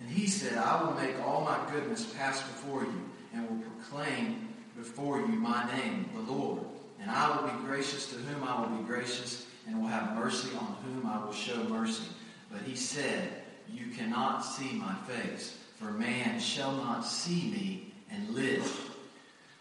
and 0.00 0.08
he 0.08 0.26
said, 0.26 0.56
I 0.58 0.82
will 0.82 0.94
make 0.94 1.18
all 1.26 1.42
my 1.42 1.58
goodness 1.72 2.12
pass 2.14 2.40
before 2.42 2.82
you 2.82 3.10
and 3.34 3.48
will 3.48 3.64
proclaim 3.70 4.48
before 4.76 5.20
you 5.20 5.26
my 5.26 5.70
name, 5.76 6.08
the 6.14 6.32
Lord. 6.32 6.60
And 7.00 7.10
I 7.10 7.36
will 7.36 7.48
be 7.48 7.66
gracious 7.66 8.10
to 8.10 8.16
whom 8.16 8.44
I 8.44 8.60
will 8.60 8.76
be 8.76 8.84
gracious 8.84 9.46
and 9.66 9.80
will 9.80 9.88
have 9.88 10.16
mercy 10.16 10.48
on 10.56 10.76
whom 10.84 11.06
I 11.06 11.24
will 11.24 11.32
show 11.32 11.62
mercy. 11.64 12.04
But 12.50 12.62
he 12.62 12.74
said, 12.74 13.42
you 13.70 13.88
cannot 13.88 14.40
see 14.40 14.72
my 14.72 14.94
face, 15.06 15.56
for 15.76 15.90
man 15.90 16.40
shall 16.40 16.72
not 16.72 17.04
see 17.04 17.50
me 17.50 17.94
and 18.10 18.30
live. 18.30 18.94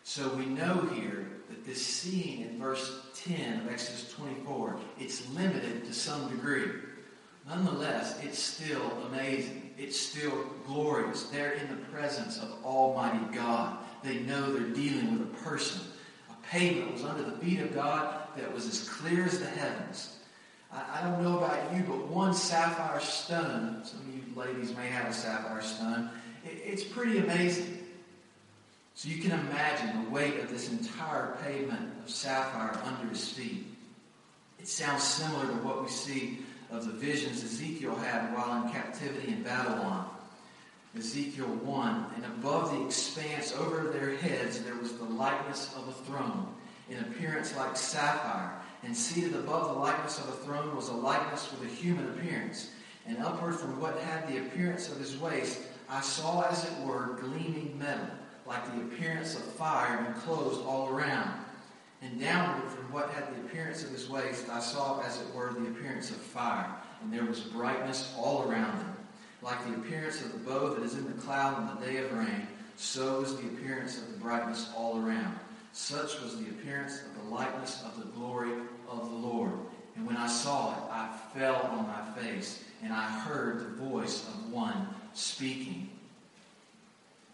So 0.04 0.30
we 0.36 0.46
know 0.46 0.88
here 0.94 1.28
that 1.50 1.66
this 1.66 1.86
seeing 1.86 2.42
in 2.42 2.60
verse 2.60 3.02
10 3.16 3.62
of 3.62 3.72
Exodus 3.72 4.14
24, 4.14 4.80
it's 5.00 5.30
limited 5.34 5.86
to 5.86 5.94
some 5.94 6.30
degree. 6.30 6.70
Nonetheless, 7.48 8.22
it's 8.24 8.40
still 8.40 8.92
amazing. 9.08 9.72
It's 9.78 9.98
still 9.98 10.46
glorious. 10.66 11.24
They're 11.24 11.54
in 11.54 11.70
the 11.70 11.82
presence 11.86 12.38
of 12.40 12.52
Almighty 12.66 13.36
God. 13.36 13.78
They 14.04 14.20
know 14.20 14.52
they're 14.52 14.70
dealing 14.70 15.18
with 15.18 15.22
a 15.22 15.44
person. 15.44 15.82
A 16.30 16.48
pavement 16.48 16.92
was 16.92 17.04
under 17.06 17.24
the 17.24 17.38
feet 17.38 17.62
of 17.62 17.74
God 17.74 18.28
that 18.36 18.54
was 18.54 18.68
as 18.68 18.90
clear 18.90 19.24
as 19.24 19.40
the 19.40 19.46
heavens. 19.46 20.18
I, 20.74 21.00
I 21.00 21.04
don't 21.04 21.24
know 21.24 21.38
about 21.38 21.74
you, 21.74 21.84
but 21.84 22.08
one 22.08 22.34
sapphire 22.34 23.00
stone, 23.00 23.82
some 23.84 24.00
of 24.02 24.08
you 24.14 24.24
ladies 24.36 24.76
may 24.76 24.88
have 24.88 25.10
a 25.10 25.14
sapphire 25.14 25.62
stone, 25.62 26.10
it, 26.44 26.62
it's 26.66 26.84
pretty 26.84 27.20
amazing. 27.20 27.78
So 28.94 29.10
you 29.10 29.22
can 29.22 29.32
imagine 29.32 30.04
the 30.04 30.10
weight 30.10 30.40
of 30.40 30.50
this 30.50 30.72
entire 30.72 31.38
pavement 31.44 31.92
of 32.04 32.10
sapphire 32.10 32.78
under 32.84 33.08
his 33.10 33.30
feet. 33.30 33.68
It 34.60 34.68
sounds 34.68 35.04
similar 35.04 35.46
to 35.46 35.54
what 35.64 35.84
we 35.84 35.90
see 35.90 36.40
of 36.72 36.86
the 36.86 36.92
visions 36.94 37.44
Ezekiel 37.44 37.96
had 37.96 38.34
while 38.34 38.64
in 38.64 38.72
captivity 38.72 39.30
in 39.30 39.44
Babylon. 39.44 40.10
Ezekiel 40.98 41.46
1, 41.46 42.06
and 42.16 42.26
above 42.26 42.72
the 42.72 42.86
expanse 42.86 43.54
over 43.54 43.90
their 43.92 44.16
heads 44.18 44.62
there 44.64 44.76
was 44.76 44.94
the 44.94 45.04
likeness 45.04 45.74
of 45.76 45.88
a 45.88 45.92
throne, 45.92 46.48
in 46.90 46.98
appearance 47.00 47.56
like 47.56 47.78
sapphire, 47.78 48.54
and 48.84 48.96
seated 48.96 49.36
above 49.36 49.68
the 49.68 49.80
likeness 49.80 50.18
of 50.20 50.30
a 50.30 50.38
throne 50.44 50.76
was 50.76 50.90
a 50.90 50.94
likeness 50.94 51.52
with 51.52 51.70
a 51.70 51.74
human 51.74 52.08
appearance. 52.10 52.72
And 53.06 53.20
upward 53.20 53.56
from 53.56 53.80
what 53.80 53.98
had 54.00 54.28
the 54.28 54.40
appearance 54.40 54.92
of 54.92 55.00
his 55.00 55.18
waist, 55.18 55.60
I 55.90 56.02
saw 56.02 56.42
as 56.42 56.66
it 56.66 56.86
were 56.86 57.18
gleaming 57.22 57.78
metal, 57.80 58.08
like 58.46 58.66
the 58.74 58.82
appearance 58.82 59.36
of 59.36 59.44
fire 59.44 60.06
enclosed 60.08 60.66
all 60.66 60.90
around. 60.90 61.46
And 62.02 62.20
downward 62.20 62.70
from 62.70 62.92
what 62.92 63.10
had 63.10 63.36
the 63.36 63.42
appearance 63.42 63.84
of 63.84 63.90
his 63.90 64.10
waist, 64.10 64.50
I 64.50 64.60
saw 64.60 65.02
as 65.02 65.20
it 65.20 65.34
were 65.34 65.54
the 65.54 65.68
appearance 65.68 66.12
of 66.12 66.18
fire, 66.18 66.70
and 67.02 67.12
there 67.12 67.26
was 67.26 67.40
brightness 67.40 68.14
all 68.18 68.50
around 68.50 68.78
him. 68.78 68.96
Like 69.42 69.66
the 69.66 69.76
appearance 69.76 70.22
of 70.24 70.32
the 70.32 70.38
bow 70.40 70.74
that 70.76 70.84
is 70.84 70.96
in 70.96 71.06
the 71.06 71.22
cloud 71.22 71.56
on 71.56 71.80
the 71.80 71.86
day 71.86 71.98
of 71.98 72.12
rain, 72.14 72.48
so 72.76 73.22
was 73.22 73.36
the 73.38 73.48
appearance 73.48 73.98
of 73.98 74.12
the 74.12 74.20
brightness 74.20 74.70
all 74.76 74.98
around. 75.00 75.40
Such 75.74 76.22
was 76.22 76.38
the 76.38 76.50
appearance 76.50 77.02
of 77.02 77.24
the 77.24 77.36
likeness 77.36 77.84
of 77.84 77.98
the 78.00 78.10
glory 78.12 78.52
of 78.90 79.10
the 79.10 79.16
Lord. 79.16 79.52
And 79.96 80.06
when 80.06 80.18
I 80.18 80.28
saw 80.28 80.74
it, 80.74 80.92
I 80.92 81.18
fell 81.34 81.56
on 81.72 81.88
my 81.88 82.22
face, 82.22 82.64
and 82.84 82.94
I 82.94 83.10
heard 83.10 83.60
the 83.60 83.84
voice 83.84 84.28
of 84.28 84.52
one 84.52 84.88
speaking. 85.14 85.90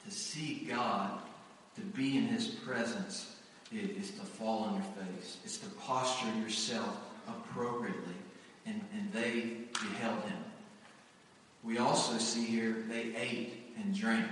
To 0.06 0.12
see 0.12 0.66
God, 0.70 1.20
to 1.76 1.82
be 1.82 2.18
in 2.18 2.28
his 2.28 2.48
presence, 2.48 3.36
is 3.72 4.12
to 4.12 4.22
fall 4.22 4.64
on 4.64 4.76
your 4.76 4.84
face. 4.84 5.38
It's 5.44 5.58
to 5.60 5.70
posture 5.82 6.34
yourself 6.40 6.98
appropriately. 7.28 8.16
And, 8.66 8.82
and 8.94 9.12
they 9.12 9.58
beheld 9.74 10.22
him. 10.24 10.44
We 11.64 11.78
also 11.78 12.18
see 12.18 12.44
here 12.44 12.84
they 12.90 13.16
ate 13.16 13.74
and 13.78 13.96
drank. 13.96 14.28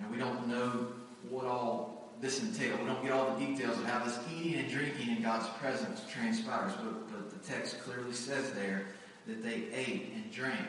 Now, 0.00 0.06
we 0.10 0.18
don't 0.18 0.48
know 0.48 0.88
what 1.28 1.44
all 1.44 2.10
this 2.20 2.42
entails. 2.42 2.80
We 2.80 2.86
don't 2.86 3.02
get 3.02 3.12
all 3.12 3.36
the 3.36 3.46
details 3.46 3.78
of 3.78 3.84
how 3.84 4.04
this 4.04 4.18
eating 4.34 4.58
and 4.58 4.68
drinking 4.68 5.16
in 5.16 5.22
God's 5.22 5.46
presence 5.60 6.02
transpires, 6.10 6.72
but, 6.82 7.10
but 7.10 7.30
the 7.30 7.48
text 7.48 7.80
clearly 7.80 8.12
says 8.12 8.52
there 8.52 8.86
that 9.26 9.42
they 9.42 9.64
ate 9.74 10.12
and 10.14 10.30
drank. 10.32 10.66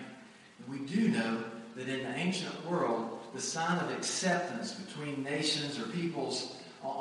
And 0.59 0.79
we 0.79 0.85
do 0.85 1.09
know 1.09 1.43
that 1.75 1.87
in 1.87 2.03
the 2.03 2.15
ancient 2.15 2.65
world, 2.69 3.19
the 3.33 3.41
sign 3.41 3.77
of 3.79 3.91
acceptance 3.91 4.73
between 4.73 5.23
nations 5.23 5.79
or 5.79 5.83
peoples 5.83 6.55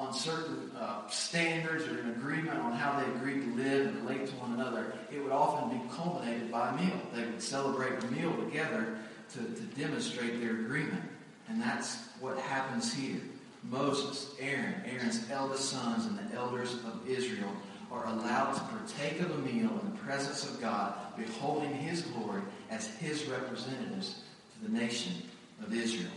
on 0.09 0.15
certain 0.15 0.71
uh, 0.79 1.07
standards 1.09 1.87
or 1.87 1.99
an 2.01 2.11
agreement 2.11 2.59
on 2.61 2.73
how 2.73 2.99
they 2.99 3.07
agreed 3.13 3.43
to 3.43 3.63
live 3.63 3.89
and 3.89 4.09
relate 4.09 4.27
to 4.27 4.33
one 4.37 4.55
another, 4.55 4.95
it 5.13 5.23
would 5.23 5.33
often 5.33 5.79
be 5.79 5.85
culminated 5.95 6.51
by 6.51 6.71
a 6.71 6.77
meal. 6.77 6.99
They 7.15 7.27
would 7.27 7.43
celebrate 7.43 8.03
a 8.03 8.07
meal 8.07 8.35
together 8.37 8.97
to, 9.35 9.39
to 9.39 9.63
demonstrate 9.79 10.41
their 10.41 10.53
agreement. 10.61 11.03
And 11.49 11.61
that's 11.61 12.09
what 12.21 12.39
happens 12.39 12.95
here. 12.95 13.21
Moses, 13.65 14.35
Aaron, 14.41 14.83
Aaron's 14.87 15.31
eldest 15.31 15.69
sons, 15.69 16.07
and 16.07 16.19
the 16.19 16.37
elders 16.37 16.73
of 16.73 17.07
Israel 17.07 17.53
are 17.93 18.07
allowed 18.07 18.55
to 18.55 18.61
partake 18.61 19.21
of 19.21 19.31
a 19.31 19.39
meal 19.39 19.69
in 19.69 19.91
the 19.93 19.99
presence 19.99 20.49
of 20.49 20.59
God, 20.59 20.95
beholding 21.19 21.75
his 21.75 22.01
glory 22.03 22.43
as 22.71 22.87
his 22.97 23.27
representatives 23.27 24.23
to 24.55 24.71
the 24.71 24.79
nation 24.79 25.13
of 25.63 25.75
Israel. 25.75 26.13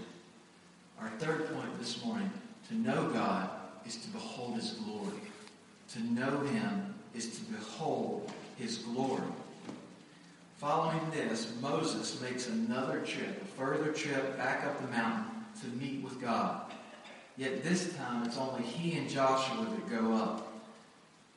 Our 1.02 1.10
third 1.20 1.54
point 1.54 1.78
this 1.78 2.06
morning 2.06 2.32
to 2.70 2.76
know 2.76 3.10
God 3.10 3.50
is 3.86 3.98
to 3.98 4.10
behold 4.10 4.56
his 4.56 4.72
glory. 4.72 5.20
To 5.94 6.00
know 6.14 6.40
him 6.40 6.94
is 7.14 7.38
to 7.38 7.46
behold 7.52 8.32
his 8.58 8.78
glory. 8.80 9.24
Following 10.58 11.02
this, 11.12 11.54
Moses 11.60 12.22
makes 12.22 12.48
another 12.48 13.00
trip, 13.00 13.42
a 13.42 13.46
further 13.46 13.92
trip 13.92 14.38
back 14.38 14.64
up 14.66 14.80
the 14.80 14.88
mountain 14.96 15.26
to 15.62 15.68
meet 15.70 16.04
with 16.04 16.22
God. 16.22 16.72
Yet 17.36 17.64
this 17.64 17.96
time 17.96 18.24
it's 18.24 18.38
only 18.38 18.62
he 18.62 18.98
and 18.98 19.10
Joshua 19.10 19.66
that 19.66 19.90
go 19.90 20.14
up. 20.14 20.54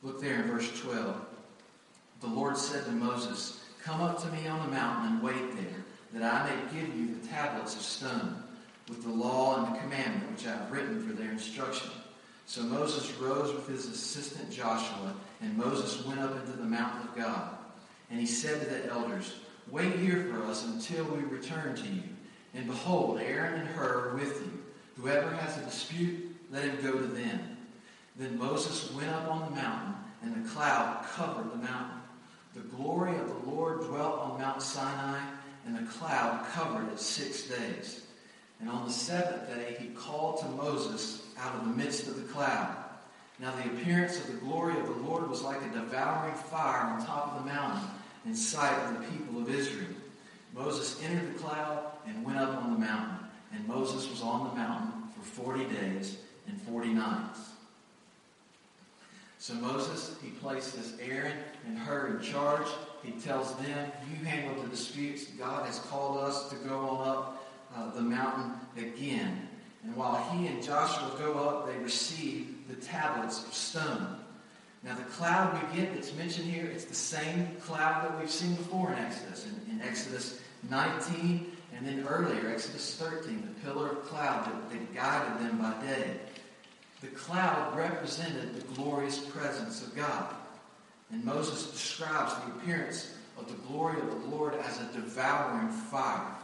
Look 0.03 0.21
there 0.21 0.35
in 0.35 0.43
verse 0.43 0.79
12. 0.79 1.15
The 2.21 2.27
Lord 2.27 2.57
said 2.57 2.85
to 2.85 2.91
Moses, 2.91 3.63
Come 3.83 4.01
up 4.01 4.21
to 4.21 4.27
me 4.29 4.47
on 4.47 4.59
the 4.65 4.75
mountain 4.75 5.13
and 5.13 5.23
wait 5.23 5.55
there, 5.55 5.83
that 6.13 6.23
I 6.23 6.49
may 6.49 6.79
give 6.79 6.95
you 6.95 7.15
the 7.15 7.27
tablets 7.27 7.75
of 7.75 7.81
stone 7.81 8.43
with 8.87 9.03
the 9.03 9.09
law 9.09 9.57
and 9.57 9.75
the 9.75 9.79
commandment 9.79 10.31
which 10.31 10.45
I 10.45 10.51
have 10.51 10.71
written 10.71 11.05
for 11.05 11.13
their 11.13 11.31
instruction. 11.31 11.89
So 12.45 12.61
Moses 12.61 13.11
rose 13.17 13.53
with 13.53 13.67
his 13.67 13.87
assistant 13.87 14.51
Joshua, 14.51 15.13
and 15.41 15.57
Moses 15.57 16.05
went 16.05 16.19
up 16.19 16.35
into 16.39 16.57
the 16.57 16.63
mountain 16.63 17.07
of 17.07 17.15
God. 17.15 17.57
And 18.09 18.19
he 18.19 18.25
said 18.25 18.61
to 18.61 18.69
the 18.69 18.87
elders, 18.87 19.35
Wait 19.71 19.95
here 19.95 20.27
for 20.29 20.43
us 20.43 20.65
until 20.65 21.05
we 21.05 21.23
return 21.23 21.75
to 21.75 21.87
you. 21.87 22.03
And 22.53 22.67
behold, 22.67 23.19
Aaron 23.19 23.61
and 23.61 23.67
Hur 23.69 24.09
are 24.09 24.15
with 24.15 24.41
you. 24.41 24.63
Whoever 24.97 25.31
has 25.31 25.57
a 25.57 25.65
dispute, 25.65 26.35
let 26.51 26.63
him 26.63 26.77
go 26.81 26.93
to 26.93 27.07
them. 27.07 27.57
Then 28.15 28.37
Moses 28.37 28.91
went 28.93 29.09
up 29.09 29.29
on 29.29 29.49
the 29.49 29.61
mountain, 29.61 29.95
and 30.21 30.45
the 30.45 30.49
cloud 30.49 31.03
covered 31.15 31.51
the 31.51 31.57
mountain. 31.57 31.99
The 32.53 32.61
glory 32.61 33.17
of 33.17 33.27
the 33.27 33.49
Lord 33.49 33.81
dwelt 33.81 34.19
on 34.19 34.39
Mount 34.39 34.61
Sinai, 34.61 35.19
and 35.65 35.75
the 35.75 35.91
cloud 35.91 36.45
covered 36.53 36.89
it 36.93 36.99
six 36.99 37.43
days. 37.43 38.05
And 38.61 38.69
on 38.69 38.85
the 38.87 38.93
seventh 38.93 39.47
day 39.47 39.75
he 39.79 39.87
called 39.87 40.39
to 40.39 40.45
Moses 40.49 41.24
out 41.39 41.55
of 41.55 41.65
the 41.65 41.75
midst 41.75 42.07
of 42.07 42.15
the 42.15 42.33
cloud. 42.33 42.75
Now 43.39 43.53
the 43.55 43.69
appearance 43.71 44.19
of 44.19 44.27
the 44.27 44.37
glory 44.37 44.79
of 44.79 44.85
the 44.85 45.07
Lord 45.07 45.29
was 45.29 45.41
like 45.41 45.61
a 45.61 45.69
devouring 45.69 46.35
fire 46.35 46.85
on 46.85 47.05
top 47.05 47.33
of 47.33 47.43
the 47.43 47.51
mountain 47.51 47.89
in 48.25 48.35
sight 48.35 48.77
of 48.85 48.93
the 48.93 49.07
people 49.09 49.41
of 49.41 49.49
Israel. 49.49 49.89
Moses 50.53 51.01
entered 51.03 51.35
the 51.35 51.39
cloud 51.39 51.83
and 52.07 52.23
went 52.23 52.37
up 52.37 52.63
on 52.63 52.73
the 52.73 52.79
mountain. 52.79 53.17
And 53.53 53.67
Moses 53.67 54.09
was 54.09 54.21
on 54.21 54.49
the 54.49 54.55
mountain 54.55 55.03
for 55.15 55.43
40 55.43 55.65
days 55.65 56.17
and 56.47 56.59
40 56.61 56.89
nights. 56.89 57.39
So 59.37 59.53
Moses, 59.55 60.17
he 60.23 60.31
places 60.31 60.97
Aaron 60.99 61.37
and 61.67 61.77
Hur 61.77 62.17
in 62.17 62.23
charge. 62.23 62.67
He 63.03 63.11
tells 63.11 63.53
them, 63.57 63.91
you 64.09 64.25
handle 64.25 64.63
the 64.63 64.69
disputes. 64.69 65.25
God 65.25 65.65
has 65.67 65.79
called 65.79 66.17
us 66.17 66.49
to 66.49 66.55
go 66.55 66.79
on 66.79 67.07
up 67.07 67.47
uh, 67.75 67.91
the 67.91 68.01
mountain 68.01 68.53
again. 68.77 69.47
And 69.85 69.95
while 69.95 70.17
he 70.31 70.47
and 70.47 70.61
Joshua 70.61 71.11
go 71.17 71.33
up, 71.35 71.67
they 71.67 71.77
receive 71.77 72.67
the 72.67 72.75
tablets 72.75 73.45
of 73.45 73.53
stone. 73.53 74.17
Now, 74.83 74.95
the 74.95 75.03
cloud 75.03 75.53
we 75.53 75.79
get 75.79 75.93
that's 75.93 76.13
mentioned 76.15 76.47
here, 76.47 76.65
it's 76.65 76.85
the 76.85 76.95
same 76.95 77.55
cloud 77.61 78.03
that 78.03 78.19
we've 78.19 78.29
seen 78.29 78.55
before 78.55 78.91
in 78.91 78.99
Exodus. 78.99 79.45
In, 79.45 79.75
in 79.75 79.81
Exodus 79.81 80.41
19, 80.69 81.51
and 81.75 81.87
then 81.87 82.05
earlier, 82.07 82.49
Exodus 82.49 82.95
13, 82.95 83.41
the 83.41 83.67
pillar 83.67 83.89
of 83.89 84.05
cloud 84.05 84.45
that, 84.45 84.69
that 84.71 84.93
guided 84.93 85.45
them 85.45 85.57
by 85.59 85.73
day. 85.85 86.19
The 87.01 87.07
cloud 87.07 87.75
represented 87.77 88.55
the 88.55 88.73
glorious 88.73 89.19
presence 89.19 89.85
of 89.85 89.95
God. 89.95 90.33
And 91.11 91.23
Moses 91.23 91.71
describes 91.71 92.33
the 92.35 92.51
appearance 92.53 93.15
of 93.37 93.47
the 93.47 93.67
glory 93.67 93.99
of 93.99 94.09
the 94.09 94.35
Lord 94.35 94.55
as 94.55 94.79
a 94.79 94.85
devouring 94.93 95.69
fire. 95.69 96.35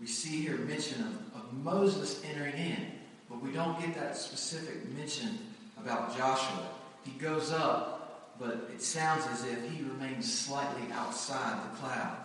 We 0.00 0.06
see 0.06 0.40
here 0.40 0.56
mention 0.56 1.02
of, 1.02 1.42
of 1.42 1.52
Moses 1.52 2.22
entering 2.24 2.54
in, 2.54 2.92
but 3.28 3.42
we 3.42 3.52
don't 3.52 3.78
get 3.78 3.94
that 3.96 4.16
specific 4.16 4.88
mention 4.96 5.38
about 5.78 6.16
Joshua. 6.16 6.68
He 7.04 7.12
goes 7.12 7.52
up, 7.52 8.36
but 8.38 8.70
it 8.72 8.80
sounds 8.80 9.26
as 9.30 9.44
if 9.44 9.70
he 9.70 9.82
remains 9.82 10.32
slightly 10.32 10.90
outside 10.92 11.62
the 11.64 11.76
cloud. 11.76 12.16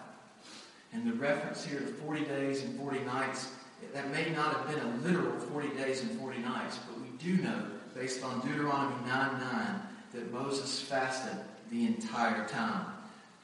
And 0.93 1.05
the 1.05 1.13
reference 1.13 1.65
here 1.65 1.79
to 1.79 1.85
40 1.85 2.23
days 2.25 2.63
and 2.63 2.79
40 2.79 2.99
nights, 2.99 3.49
that 3.93 4.09
may 4.11 4.29
not 4.29 4.55
have 4.55 4.67
been 4.69 4.79
a 4.79 4.97
literal 5.07 5.37
40 5.37 5.69
days 5.75 6.01
and 6.01 6.17
40 6.19 6.39
nights, 6.39 6.79
but 6.87 6.99
we 7.01 7.09
do 7.17 7.43
know, 7.43 7.65
based 7.93 8.23
on 8.23 8.39
Deuteronomy 8.47 8.95
9 9.05 9.39
9, 9.39 9.81
that 10.13 10.31
Moses 10.31 10.79
fasted 10.79 11.37
the 11.69 11.85
entire 11.85 12.47
time. 12.47 12.85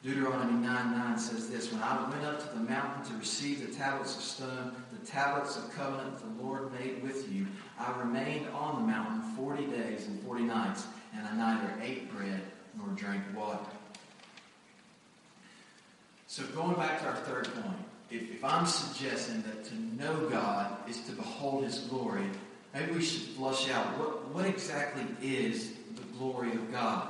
Deuteronomy 0.04 0.54
9 0.54 0.92
9 0.98 1.20
says 1.20 1.50
this 1.50 1.72
When 1.72 1.82
I 1.82 2.10
went 2.10 2.24
up 2.26 2.40
to 2.42 2.58
the 2.58 2.64
mountain 2.64 3.04
to 3.12 3.20
receive 3.20 3.68
the 3.68 3.74
tablets 3.74 4.16
of 4.16 4.24
stone, 4.24 4.72
the 5.00 5.06
tablets 5.06 5.58
of 5.58 5.72
covenant 5.76 6.18
the 6.18 6.44
Lord 6.44 6.74
made 6.74 7.04
with 7.04 7.32
you, 7.32 7.46
I 7.78 7.96
remained 8.00 8.48
on 8.48 8.82
the 8.82 8.88
mountain 8.88 9.22
40 9.36 9.66
days 9.68 10.08
and 10.08 10.20
40 10.24 10.44
nights, 10.44 10.86
and 11.16 11.28
I 11.28 11.36
neither 11.36 11.72
ate 11.84 12.12
bread 12.16 12.42
nor 12.78 12.88
drank 12.96 13.22
water. 13.36 13.60
So 16.26 16.44
going 16.48 16.76
back 16.76 17.02
to 17.02 17.08
our 17.08 17.16
third 17.18 17.54
point, 17.54 17.78
if, 18.10 18.24
if 18.32 18.44
I'm 18.44 18.66
suggesting 18.66 19.44
that 19.44 19.66
to 19.66 19.76
know 19.76 20.30
God 20.30 20.78
is 20.90 21.02
to 21.02 21.12
behold 21.12 21.64
his 21.64 21.80
glory, 21.80 22.26
maybe 22.74 22.94
we 22.94 23.04
should 23.04 23.22
flush 23.36 23.70
out 23.70 23.86
what, 24.00 24.30
what 24.30 24.46
exactly 24.46 25.06
is 25.22 25.74
the 25.96 26.18
glory 26.18 26.52
of 26.52 26.72
God? 26.72 27.08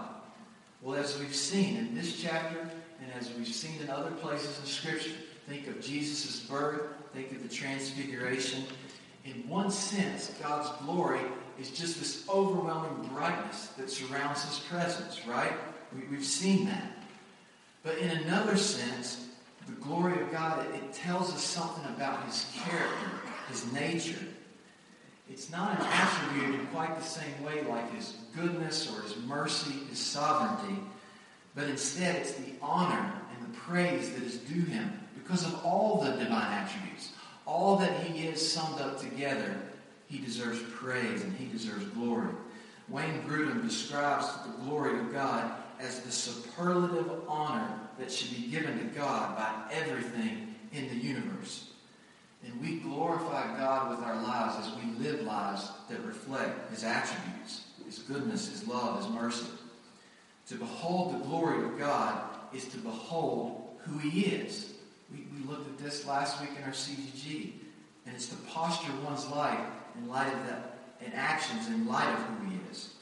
Well, 0.81 0.99
as 0.99 1.19
we've 1.19 1.35
seen 1.35 1.77
in 1.77 1.95
this 1.95 2.19
chapter, 2.19 2.67
and 3.01 3.11
as 3.19 3.33
we've 3.33 3.47
seen 3.47 3.81
in 3.81 3.89
other 3.89 4.11
places 4.11 4.59
in 4.59 4.65
Scripture, 4.65 5.11
think 5.47 5.67
of 5.67 5.81
Jesus' 5.81 6.41
birth, 6.41 6.81
think 7.13 7.31
of 7.31 7.41
the 7.41 7.53
transfiguration. 7.53 8.63
In 9.25 9.47
one 9.47 9.71
sense, 9.71 10.31
God's 10.41 10.69
glory 10.83 11.21
is 11.59 11.71
just 11.71 11.99
this 11.99 12.27
overwhelming 12.29 13.09
brightness 13.09 13.67
that 13.77 13.89
surrounds 13.89 14.43
his 14.43 14.59
presence, 14.59 15.25
right? 15.27 15.53
We, 15.93 16.15
have 16.15 16.25
seen 16.25 16.65
that. 16.65 16.97
But 17.83 17.97
in 17.97 18.09
another 18.09 18.55
sense, 18.55 19.27
the 19.67 19.73
glory 19.73 20.19
of 20.21 20.31
God, 20.31 20.65
it, 20.65 20.75
it 20.75 20.93
tells 20.93 21.33
us 21.33 21.43
something 21.43 21.85
about 21.95 22.25
his 22.25 22.51
character, 22.63 23.11
his 23.49 23.71
nature. 23.73 24.25
It's 25.29 25.49
not 25.49 25.79
an 25.79 25.85
attribute 25.85 26.59
in 26.59 26.67
quite 26.67 26.95
the 26.97 27.05
same 27.05 27.43
way 27.43 27.63
like 27.63 27.93
his 27.95 28.15
goodness 28.35 28.91
or 28.91 29.01
his 29.01 29.17
mercy, 29.17 29.71
his 29.89 29.99
sovereignty, 29.99 30.81
but 31.55 31.65
instead 31.65 32.15
it's 32.15 32.33
the 32.33 32.53
honor 32.61 33.13
and 33.33 33.53
the 33.53 33.57
praise 33.59 34.11
that 34.13 34.23
is 34.23 34.37
due 34.37 34.63
him 34.63 34.91
because 35.15 35.45
of 35.45 35.65
all 35.65 36.01
the 36.01 36.11
divine 36.11 36.51
attributes. 36.51 37.11
All 37.45 37.77
that 37.77 38.03
he 38.03 38.27
is 38.27 38.51
summed 38.51 38.79
up 38.79 38.99
together, 38.99 39.55
he 40.07 40.19
deserves 40.19 40.61
praise 40.71 41.21
and 41.21 41.35
he 41.35 41.45
deserves 41.45 41.85
glory. 41.85 42.29
Wayne 42.89 43.23
Grudem 43.27 43.63
describes 43.63 44.27
the 44.45 44.63
glory 44.63 44.99
of 44.99 45.11
God 45.11 45.51
as 45.79 46.01
the 46.01 46.11
superlative 46.11 47.09
honor 47.27 47.67
that 47.97 48.11
should 48.11 48.35
be 48.35 48.47
given 48.47 48.77
to 48.77 48.85
God 48.95 49.37
by 49.37 49.73
everything 49.73 50.55
in 50.73 50.87
the 50.89 50.95
universe. 50.95 51.69
And 52.45 52.59
we 52.61 52.79
glorify 52.79 53.57
God 53.57 53.91
with 53.91 54.05
our 54.05 54.15
lives 54.21 54.67
as 54.67 54.75
we 54.75 55.03
live 55.03 55.21
lives 55.21 55.69
that 55.89 56.03
reflect 56.03 56.71
His 56.71 56.83
attributes, 56.83 57.65
His 57.85 57.99
goodness, 57.99 58.49
His 58.49 58.67
love, 58.67 59.03
His 59.03 59.13
mercy. 59.13 59.45
To 60.51 60.57
behold 60.57 61.13
the 61.13 61.25
glory 61.25 61.63
of 61.63 61.79
God 61.79 62.23
is 62.53 62.65
to 62.65 62.77
behold 62.79 63.69
who 63.85 63.97
He 63.99 64.25
is. 64.25 64.73
We, 65.09 65.25
we 65.33 65.49
looked 65.49 65.65
at 65.65 65.77
this 65.77 66.05
last 66.05 66.41
week 66.41 66.49
in 66.57 66.63
our 66.65 66.71
CGG, 66.71 67.53
and 68.05 68.13
it's 68.13 68.25
to 68.27 68.35
posture 68.47 68.91
one's 69.01 69.25
life 69.29 69.65
in 69.97 70.09
light 70.09 70.27
of 70.27 70.47
that, 70.47 70.77
and 71.05 71.13
actions 71.13 71.69
in 71.69 71.87
light 71.87 72.09
of 72.09 72.19
who 72.23 72.49
He 72.49 72.59
is. 72.69 72.95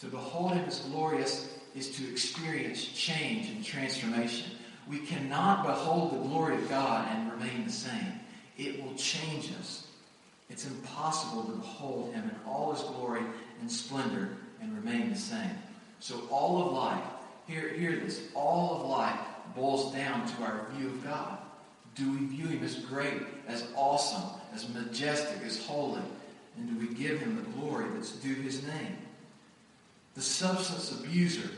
To 0.00 0.06
behold 0.06 0.54
Him 0.54 0.64
as 0.64 0.80
glorious 0.80 1.54
is 1.76 1.88
to 1.90 2.10
experience 2.10 2.84
change 2.84 3.48
and 3.48 3.64
transformation. 3.64 4.50
We 4.90 4.98
cannot 4.98 5.66
behold 5.66 6.14
the 6.14 6.28
glory 6.28 6.56
of 6.56 6.68
God 6.68 7.06
and 7.12 7.30
remain 7.30 7.64
the 7.64 7.72
same. 7.72 8.18
It 8.56 8.82
will 8.82 8.94
change 8.94 9.52
us. 9.60 9.86
It's 10.50 10.66
impossible 10.66 11.44
to 11.44 11.52
behold 11.52 12.12
him 12.12 12.24
in 12.24 12.34
all 12.44 12.72
his 12.72 12.82
glory 12.82 13.22
and 13.60 13.70
splendor 13.70 14.30
and 14.60 14.74
remain 14.74 15.10
the 15.10 15.16
same. 15.16 15.50
So 16.00 16.22
all 16.30 16.66
of 16.66 16.72
life, 16.72 17.04
hear, 17.46 17.68
hear 17.70 17.96
this, 17.96 18.28
all 18.34 18.76
of 18.76 18.88
life 18.88 19.18
boils 19.54 19.94
down 19.94 20.26
to 20.26 20.42
our 20.42 20.66
view 20.74 20.88
of 20.88 21.04
God. 21.04 21.38
Do 21.94 22.12
we 22.12 22.26
view 22.26 22.46
him 22.46 22.64
as 22.64 22.76
great, 22.76 23.22
as 23.48 23.66
awesome, 23.74 24.30
as 24.54 24.68
majestic, 24.68 25.42
as 25.44 25.64
holy? 25.64 26.02
And 26.56 26.68
do 26.68 26.86
we 26.86 26.94
give 26.94 27.18
him 27.18 27.36
the 27.36 27.50
glory 27.58 27.86
that's 27.94 28.12
due 28.12 28.34
his 28.34 28.62
name? 28.64 28.96
The 30.14 30.20
substance 30.22 30.92
abuser 30.92 31.50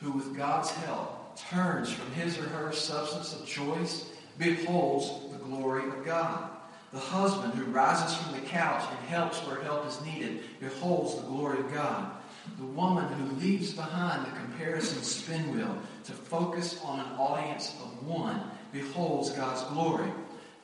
who, 0.00 0.12
with 0.12 0.36
God's 0.36 0.70
help, 0.70 1.36
turns 1.36 1.92
from 1.92 2.10
his 2.12 2.38
or 2.38 2.44
her 2.44 2.72
substance 2.72 3.34
of 3.34 3.46
choice, 3.46 4.10
beholds 4.38 5.32
the 5.32 5.44
glory 5.44 5.84
of 5.88 6.04
God. 6.04 6.50
The 6.92 6.98
husband 6.98 7.54
who 7.54 7.64
rises 7.72 8.16
from 8.16 8.34
the 8.34 8.46
couch 8.46 8.84
and 8.88 9.08
helps 9.08 9.38
where 9.40 9.62
help 9.62 9.86
is 9.86 10.00
needed 10.02 10.44
beholds 10.60 11.16
the 11.16 11.22
glory 11.22 11.58
of 11.58 11.72
God. 11.72 12.10
The 12.58 12.64
woman 12.64 13.06
who 13.12 13.36
leaves 13.36 13.72
behind 13.72 14.26
the 14.26 14.38
comparison 14.38 15.02
spin 15.02 15.54
wheel 15.54 15.76
to 16.04 16.12
focus 16.12 16.80
on 16.84 17.00
an 17.00 17.12
audience 17.18 17.74
of 17.82 18.06
one 18.06 18.40
beholds 18.72 19.30
God's 19.30 19.62
glory. 19.72 20.10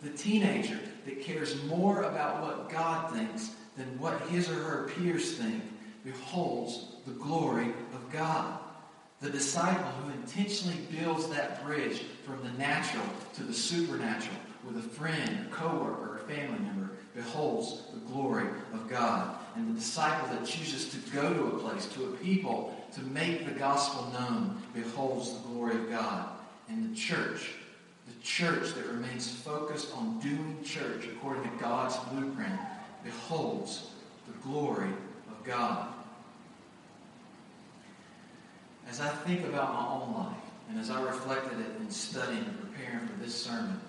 The 0.02 0.10
teenager 0.10 0.78
that 1.04 1.22
cares 1.22 1.62
more 1.64 2.02
about 2.02 2.42
what 2.42 2.70
God 2.70 3.12
thinks 3.12 3.54
than 3.76 3.98
what 3.98 4.20
his 4.28 4.48
or 4.48 4.54
her 4.54 4.90
peers 4.94 5.32
think 5.32 5.62
beholds 6.04 6.96
the 7.06 7.12
glory 7.12 7.68
of 7.94 8.10
God. 8.12 8.58
The 9.20 9.30
disciple 9.30 9.90
who 10.02 10.12
intentionally 10.12 10.78
builds 10.90 11.28
that 11.28 11.64
bridge 11.64 12.02
from 12.24 12.42
the 12.42 12.52
natural 12.58 13.04
to 13.34 13.42
the 13.42 13.52
supernatural 13.52 14.36
with 14.64 14.78
a 14.78 14.88
friend, 14.88 15.46
a 15.46 15.54
coworker, 15.54 16.12
or 16.12 16.16
a 16.16 16.28
family 16.28 16.58
member 16.60 16.90
beholds 17.14 17.82
the 17.92 18.00
glory 18.12 18.46
of 18.72 18.88
God. 18.88 19.36
And 19.60 19.76
the 19.76 19.78
disciple 19.78 20.34
that 20.34 20.46
chooses 20.46 20.88
to 20.88 21.10
go 21.10 21.34
to 21.34 21.44
a 21.44 21.58
place, 21.58 21.84
to 21.88 22.04
a 22.04 22.12
people, 22.12 22.74
to 22.94 23.02
make 23.02 23.44
the 23.44 23.52
gospel 23.52 24.10
known 24.10 24.56
beholds 24.72 25.34
the 25.34 25.48
glory 25.48 25.74
of 25.74 25.90
God. 25.90 26.30
And 26.70 26.90
the 26.90 26.96
church, 26.96 27.50
the 28.06 28.22
church 28.22 28.72
that 28.72 28.86
remains 28.86 29.30
focused 29.30 29.94
on 29.94 30.18
doing 30.20 30.56
church 30.64 31.04
according 31.12 31.42
to 31.42 31.50
God's 31.58 31.94
blueprint, 32.10 32.58
beholds 33.04 33.90
the 34.26 34.32
glory 34.48 34.88
of 35.28 35.44
God 35.44 35.88
as 38.88 39.00
I 39.00 39.08
think 39.08 39.44
about 39.46 39.74
my 39.74 39.86
own 39.86 40.14
life, 40.14 40.42
and 40.68 40.80
as 40.80 40.90
I 40.90 41.00
reflected 41.02 41.60
it 41.60 41.80
in 41.80 41.90
studying 41.90 42.44
and 42.44 42.60
preparing 42.60 43.06
for 43.06 43.22
this 43.22 43.34
sermon, 43.34 43.80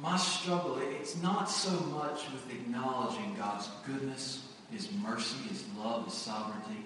my 0.00 0.16
struggle, 0.16 0.78
it's 0.78 1.20
not 1.22 1.50
so 1.50 1.70
much 1.70 2.24
with 2.32 2.50
acknowledging 2.50 3.34
God's 3.36 3.68
goodness, 3.86 4.46
His 4.70 4.88
mercy, 4.92 5.36
His 5.48 5.64
love, 5.76 6.04
His 6.04 6.14
sovereignty. 6.14 6.84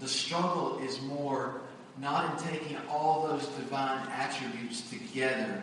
The 0.00 0.08
struggle 0.08 0.78
is 0.80 1.00
more 1.02 1.60
not 1.98 2.32
in 2.32 2.48
taking 2.48 2.76
all 2.88 3.26
those 3.26 3.46
divine 3.46 4.06
attributes 4.08 4.88
together 4.90 5.62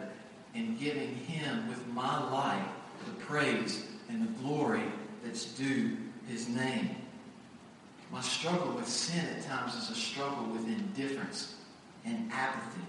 and 0.55 0.79
giving 0.79 1.15
Him 1.15 1.67
with 1.67 1.85
my 1.89 2.31
life 2.31 2.65
the 3.05 3.11
praise 3.25 3.85
and 4.09 4.27
the 4.27 4.41
glory 4.41 4.83
that's 5.23 5.45
due 5.45 5.97
His 6.27 6.47
name. 6.47 6.95
My 8.11 8.21
struggle 8.21 8.73
with 8.73 8.87
sin 8.87 9.25
at 9.37 9.43
times 9.43 9.75
is 9.75 9.89
a 9.89 9.95
struggle 9.95 10.45
with 10.45 10.67
indifference 10.67 11.55
and 12.05 12.29
apathy. 12.31 12.81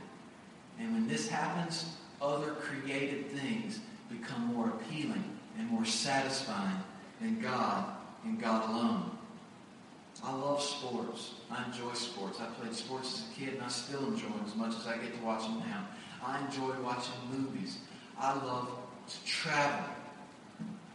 And 0.81 0.93
when 0.93 1.09
this 1.09 1.29
happens, 1.29 1.95
other 2.23 2.53
created 2.53 3.31
things 3.31 3.81
become 4.09 4.55
more 4.55 4.69
appealing 4.69 5.25
and 5.59 5.69
more 5.69 5.85
satisfying 5.85 6.77
than 7.21 7.41
God 7.41 7.85
and 8.25 8.41
God 8.41 8.71
alone. 8.71 9.11
I 10.25 10.33
love 10.33 10.63
sports. 10.63 11.33
I 11.51 11.65
enjoy 11.65 11.93
sports. 11.95 12.39
I 12.41 12.47
played 12.61 12.75
sports 12.75 13.15
as 13.15 13.37
a 13.37 13.41
kid 13.41 13.55
and 13.55 13.63
I 13.63 13.69
still 13.69 14.07
enjoy 14.07 14.29
them 14.29 14.45
as 14.47 14.55
much 14.55 14.75
as 14.77 14.87
I 14.87 14.97
get 14.99 15.15
to 15.19 15.25
watch 15.25 15.43
them 15.43 15.59
now. 15.61 15.89
I 16.25 16.45
enjoy 16.45 16.81
watching 16.83 17.15
movies. 17.31 17.79
I 18.19 18.35
love 18.35 18.71
to 19.09 19.25
travel. 19.27 19.85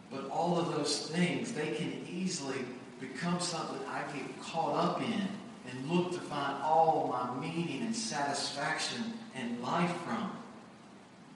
But 0.10 0.30
all 0.30 0.58
of 0.58 0.74
those 0.74 1.08
things, 1.10 1.52
they 1.52 1.72
can 1.72 2.06
easily 2.10 2.60
become 3.02 3.40
something 3.40 3.80
I 3.90 4.02
get 4.14 4.42
caught 4.42 4.76
up 4.76 5.02
in 5.02 5.28
and 5.70 5.92
look 5.92 6.14
to 6.14 6.20
find 6.20 6.64
all 6.64 7.10
my 7.12 7.42
meaning 7.42 7.82
and 7.82 7.94
satisfaction 7.94 9.14
and 9.36 9.62
life 9.62 9.94
from. 10.06 10.32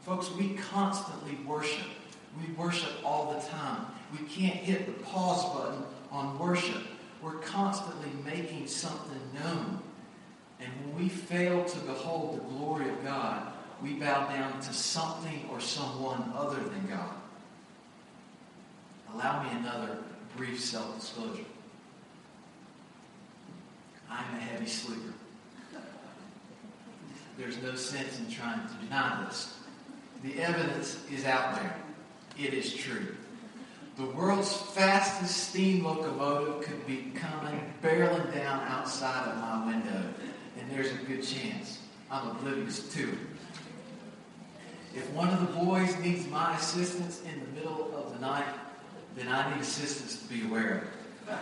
Folks, 0.01 0.31
we 0.31 0.55
constantly 0.55 1.37
worship. 1.45 1.87
We 2.39 2.51
worship 2.53 2.91
all 3.05 3.33
the 3.33 3.47
time. 3.47 3.85
We 4.11 4.25
can't 4.27 4.55
hit 4.55 4.87
the 4.87 5.03
pause 5.03 5.45
button 5.53 5.83
on 6.11 6.39
worship. 6.39 6.81
We're 7.21 7.37
constantly 7.37 8.09
making 8.25 8.67
something 8.67 9.21
known. 9.33 9.79
And 10.59 10.69
when 10.85 11.03
we 11.03 11.09
fail 11.09 11.63
to 11.65 11.79
behold 11.79 12.37
the 12.37 12.43
glory 12.43 12.89
of 12.89 13.03
God, 13.03 13.53
we 13.81 13.93
bow 13.93 14.27
down 14.27 14.59
to 14.61 14.73
something 14.73 15.47
or 15.51 15.59
someone 15.59 16.31
other 16.35 16.59
than 16.59 16.87
God. 16.87 17.13
Allow 19.13 19.43
me 19.43 19.49
another 19.59 19.97
brief 20.35 20.59
self 20.59 20.99
disclosure. 20.99 21.45
I'm 24.09 24.35
a 24.35 24.39
heavy 24.39 24.65
sleeper. 24.65 25.13
There's 27.37 27.61
no 27.61 27.75
sense 27.75 28.19
in 28.19 28.29
trying 28.29 28.67
to 28.67 28.73
deny 28.85 29.23
this. 29.25 29.60
The 30.23 30.39
evidence 30.39 31.03
is 31.11 31.25
out 31.25 31.55
there. 31.55 31.75
It 32.37 32.53
is 32.53 32.73
true. 32.73 33.15
The 33.97 34.05
world's 34.05 34.53
fastest 34.53 35.49
steam 35.49 35.83
locomotive 35.83 36.63
could 36.63 36.85
be 36.87 37.11
coming 37.15 37.73
barreling 37.83 38.33
down 38.33 38.61
outside 38.67 39.27
of 39.27 39.37
my 39.37 39.65
window, 39.65 40.03
and 40.59 40.71
there's 40.71 40.91
a 40.91 41.05
good 41.05 41.23
chance 41.23 41.79
I'm 42.09 42.29
oblivious 42.29 42.87
to 42.93 43.09
it. 43.09 43.17
If 44.95 45.09
one 45.11 45.29
of 45.29 45.39
the 45.39 45.59
boys 45.65 45.97
needs 45.99 46.27
my 46.27 46.55
assistance 46.55 47.21
in 47.21 47.39
the 47.39 47.59
middle 47.59 47.91
of 47.95 48.13
the 48.13 48.19
night, 48.19 48.45
then 49.15 49.27
I 49.27 49.53
need 49.53 49.61
assistance 49.61 50.21
to 50.21 50.33
be 50.33 50.45
aware 50.47 50.83
of. 51.27 51.37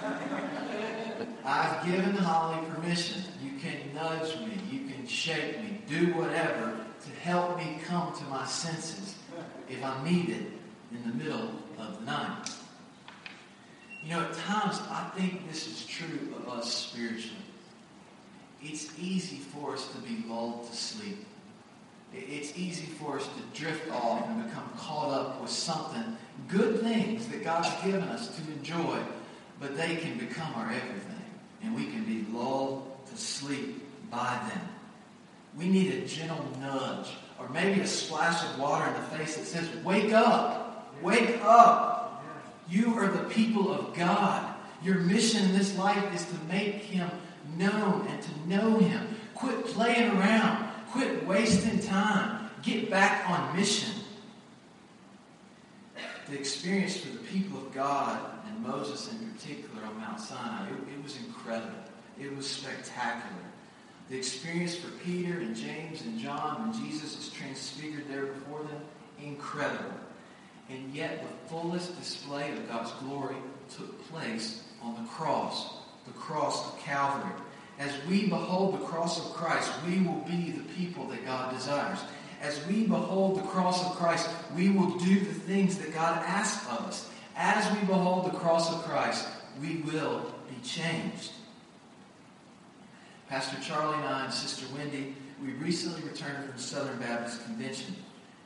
I've 1.46 1.86
given 1.86 2.16
Holly 2.16 2.66
permission. 2.74 3.24
You 3.44 3.60
can 3.60 3.94
nudge 3.94 4.38
me, 4.40 4.54
you 4.72 4.88
can 4.88 5.08
shake 5.08 5.60
me, 5.62 5.82
do 5.88 6.14
whatever 6.14 6.86
help 7.22 7.58
me 7.58 7.80
come 7.86 8.14
to 8.16 8.24
my 8.26 8.46
senses 8.46 9.16
if 9.70 9.84
I'm 9.84 10.04
needed 10.04 10.52
in 10.92 11.10
the 11.10 11.24
middle 11.24 11.52
of 11.78 12.00
the 12.00 12.06
night. 12.06 12.50
You 14.04 14.12
know, 14.12 14.22
at 14.22 14.34
times 14.34 14.80
I 14.90 15.12
think 15.16 15.48
this 15.50 15.68
is 15.68 15.86
true 15.86 16.34
of 16.38 16.50
us 16.50 16.74
spiritually. 16.74 17.36
It's 18.64 18.98
easy 19.00 19.38
for 19.38 19.74
us 19.74 19.88
to 19.90 19.98
be 20.00 20.24
lulled 20.28 20.70
to 20.70 20.76
sleep. 20.76 21.26
It's 22.14 22.58
easy 22.58 22.88
for 22.88 23.18
us 23.18 23.28
to 23.28 23.60
drift 23.60 23.92
off 23.92 24.28
and 24.28 24.46
become 24.46 24.70
caught 24.78 25.12
up 25.12 25.42
with 25.42 25.52
something, 25.52 26.18
good 26.48 26.82
things 26.82 27.28
that 27.28 27.44
God's 27.44 27.70
given 27.84 28.04
us 28.04 28.36
to 28.36 28.42
enjoy, 28.54 29.00
but 29.60 29.78
they 29.78 29.98
can 29.98 30.18
become 30.18 30.52
our 30.56 30.66
everything. 30.66 31.16
And 31.62 31.76
we 31.76 31.86
can 31.86 32.06
be 32.06 32.26
lulled 32.32 33.06
to 33.08 33.18
sleep 33.18 33.86
by 34.10 34.40
them. 34.50 34.70
We 35.58 35.68
need 35.68 35.94
a 35.94 36.08
gentle 36.08 36.46
nudge 36.60 37.10
or 37.40 37.50
maybe 37.50 37.82
a 37.82 37.88
splash 37.88 38.44
of 38.44 38.60
water 38.60 38.88
in 38.88 38.94
the 38.94 39.08
face 39.18 39.38
that 39.38 39.46
says, 39.46 39.68
Wake 39.84 40.14
up! 40.14 40.94
Wake 41.02 41.40
up! 41.44 42.24
You 42.70 42.94
are 42.96 43.08
the 43.08 43.30
people 43.30 43.74
of 43.74 43.94
God. 43.96 44.54
Your 44.84 45.00
mission 45.00 45.44
in 45.46 45.58
this 45.58 45.78
life 45.78 46.14
is 46.14 46.26
to 46.26 46.36
make 46.48 46.76
Him 46.76 47.10
known 47.58 48.08
and 48.08 48.22
to 48.22 48.48
know 48.48 48.78
Him. 48.78 49.16
Quit 49.34 49.66
playing 49.66 50.12
around. 50.18 50.70
Quit 50.92 51.26
wasting 51.26 51.80
time. 51.80 52.50
Get 52.62 52.90
back 52.90 53.30
on 53.30 53.56
mission. 53.56 53.94
The 56.30 56.38
experience 56.38 56.98
for 56.98 57.12
the 57.12 57.20
people 57.20 57.58
of 57.58 57.74
God 57.74 58.20
and 58.48 58.60
Moses 58.62 59.12
in 59.12 59.32
particular 59.32 59.84
on 59.86 59.98
Mount 59.98 60.20
Sinai, 60.20 60.68
it, 60.68 60.94
it 60.94 61.04
was 61.04 61.18
incredible. 61.18 61.74
It 62.20 62.36
was 62.36 62.48
spectacular. 62.48 63.36
The 64.10 64.18
experience 64.18 64.76
for 64.76 64.90
Peter 65.04 65.40
and 65.40 65.56
James 65.56 66.02
and 66.02 66.20
John 66.20 66.62
when 66.62 66.84
Jesus 66.84 67.18
is 67.18 67.32
transfigured 67.32 68.06
there 68.10 68.26
before 68.26 68.64
them, 68.64 68.82
incredible. 69.22 69.94
And 70.70 70.94
yet 70.94 71.22
the 71.22 71.50
fullest 71.50 71.98
display 72.00 72.52
of 72.52 72.68
God's 72.68 72.92
glory 73.04 73.36
took 73.76 74.04
place 74.10 74.64
on 74.82 74.96
the 74.96 75.10
cross, 75.10 75.78
the 76.08 76.14
cross 76.14 76.74
of 76.74 76.80
Calvary. 76.80 77.32
As 77.78 77.92
we 78.10 78.28
behold 78.28 78.74
the 78.74 78.86
cross 78.86 79.20
of 79.20 79.34
Christ, 79.34 79.72
we 79.88 80.02
will 80.02 80.22
be 80.28 80.52
the 80.52 80.74
people 80.74 81.06
that 81.08 81.26
God 81.26 81.54
desires. 81.54 82.00
As 82.42 82.66
we 82.68 82.88
behold 82.88 83.38
the 83.38 83.48
cross 83.48 83.86
of 83.86 83.96
Christ, 83.96 84.30
we 84.56 84.70
will 84.70 84.98
do 84.98 85.20
the 85.20 85.34
things 85.34 85.78
that 85.78 85.94
God 85.94 86.22
asks 86.26 86.68
of 86.68 86.86
us. 86.88 87.10
As 87.36 87.72
we 87.74 87.86
behold 87.86 88.26
the 88.26 88.38
cross 88.38 88.74
of 88.74 88.84
Christ, 88.84 89.28
we 89.62 89.78
will 89.78 90.34
be 90.50 90.68
changed. 90.68 91.32
Pastor 93.30 93.58
Charlie 93.62 93.96
and 93.96 94.06
I 94.06 94.26
and 94.26 94.34
Sister 94.34 94.66
Wendy, 94.76 95.14
we 95.40 95.52
recently 95.64 96.02
returned 96.02 96.50
from 96.50 96.58
Southern 96.58 96.98
Baptist 96.98 97.44
Convention. 97.46 97.96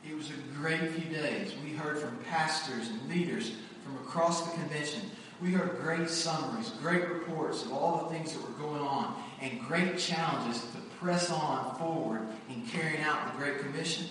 It 0.06 0.14
was 0.14 0.30
a 0.30 0.58
great 0.60 0.92
few 0.92 1.10
days. 1.10 1.54
We 1.64 1.72
heard 1.72 2.00
from 2.00 2.18
pastors 2.30 2.90
and 2.90 3.08
leaders 3.08 3.54
from 3.86 3.96
across 3.96 4.42
the 4.42 4.52
convention. 4.60 5.04
We 5.42 5.54
heard 5.54 5.80
great 5.80 6.10
summaries, 6.10 6.72
great 6.82 7.08
reports 7.08 7.64
of 7.64 7.72
all 7.72 8.04
the 8.04 8.14
things 8.14 8.34
that 8.34 8.42
were 8.42 8.58
going 8.58 8.82
on, 8.82 9.16
and 9.42 9.62
great 9.62 9.98
challenges 9.98 10.60
to 10.60 10.78
press 11.00 11.32
on 11.32 11.78
forward 11.78 12.28
in 12.50 12.66
carrying 12.66 13.04
out 13.04 13.32
the 13.32 13.40
Great 13.42 13.60
Commission. 13.60 14.08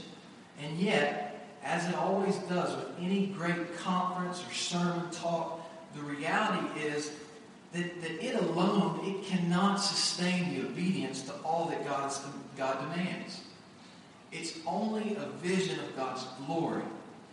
And 0.59 0.79
yet, 0.79 1.49
as 1.63 1.87
it 1.87 1.95
always 1.97 2.39
does 2.49 2.75
with 2.75 2.99
any 2.99 3.27
great 3.27 3.77
conference 3.77 4.43
or 4.43 4.55
sermon 4.55 5.11
talk, 5.11 5.61
the 5.95 6.01
reality 6.01 6.81
is 6.81 7.13
that, 7.73 8.01
that 8.03 8.25
it 8.25 8.35
alone, 8.37 9.01
it 9.05 9.25
cannot 9.25 9.77
sustain 9.77 10.55
the 10.55 10.67
obedience 10.67 11.23
to 11.23 11.33
all 11.45 11.67
that 11.67 11.85
God's, 11.85 12.21
God 12.57 12.79
demands. 12.81 13.41
It's 14.31 14.59
only 14.67 15.17
a 15.17 15.27
vision 15.43 15.79
of 15.81 15.97
God's 15.97 16.25
glory, 16.47 16.83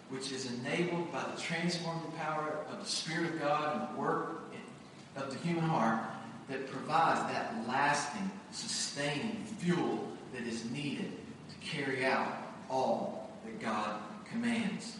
which 0.10 0.32
is 0.32 0.52
enabled 0.52 1.12
by 1.12 1.24
the 1.24 1.42
transforming 1.42 2.12
power 2.14 2.60
of 2.72 2.80
the 2.80 2.90
Spirit 2.90 3.34
of 3.34 3.40
God 3.40 3.82
and 3.82 3.96
the 3.96 4.02
work 4.02 4.44
of 5.16 5.32
the 5.32 5.40
human 5.40 5.64
heart 5.64 6.02
that 6.50 6.70
provides 6.72 7.22
that 7.32 7.54
lasting, 7.68 8.30
sustaining 8.52 9.44
fuel 9.58 10.08
that 10.34 10.44
is 10.44 10.70
needed 10.72 11.12
to 11.50 11.66
carry 11.66 12.06
out 12.06 12.34
all 12.70 13.30
that 13.46 13.60
God 13.60 14.00
commands. 14.30 14.98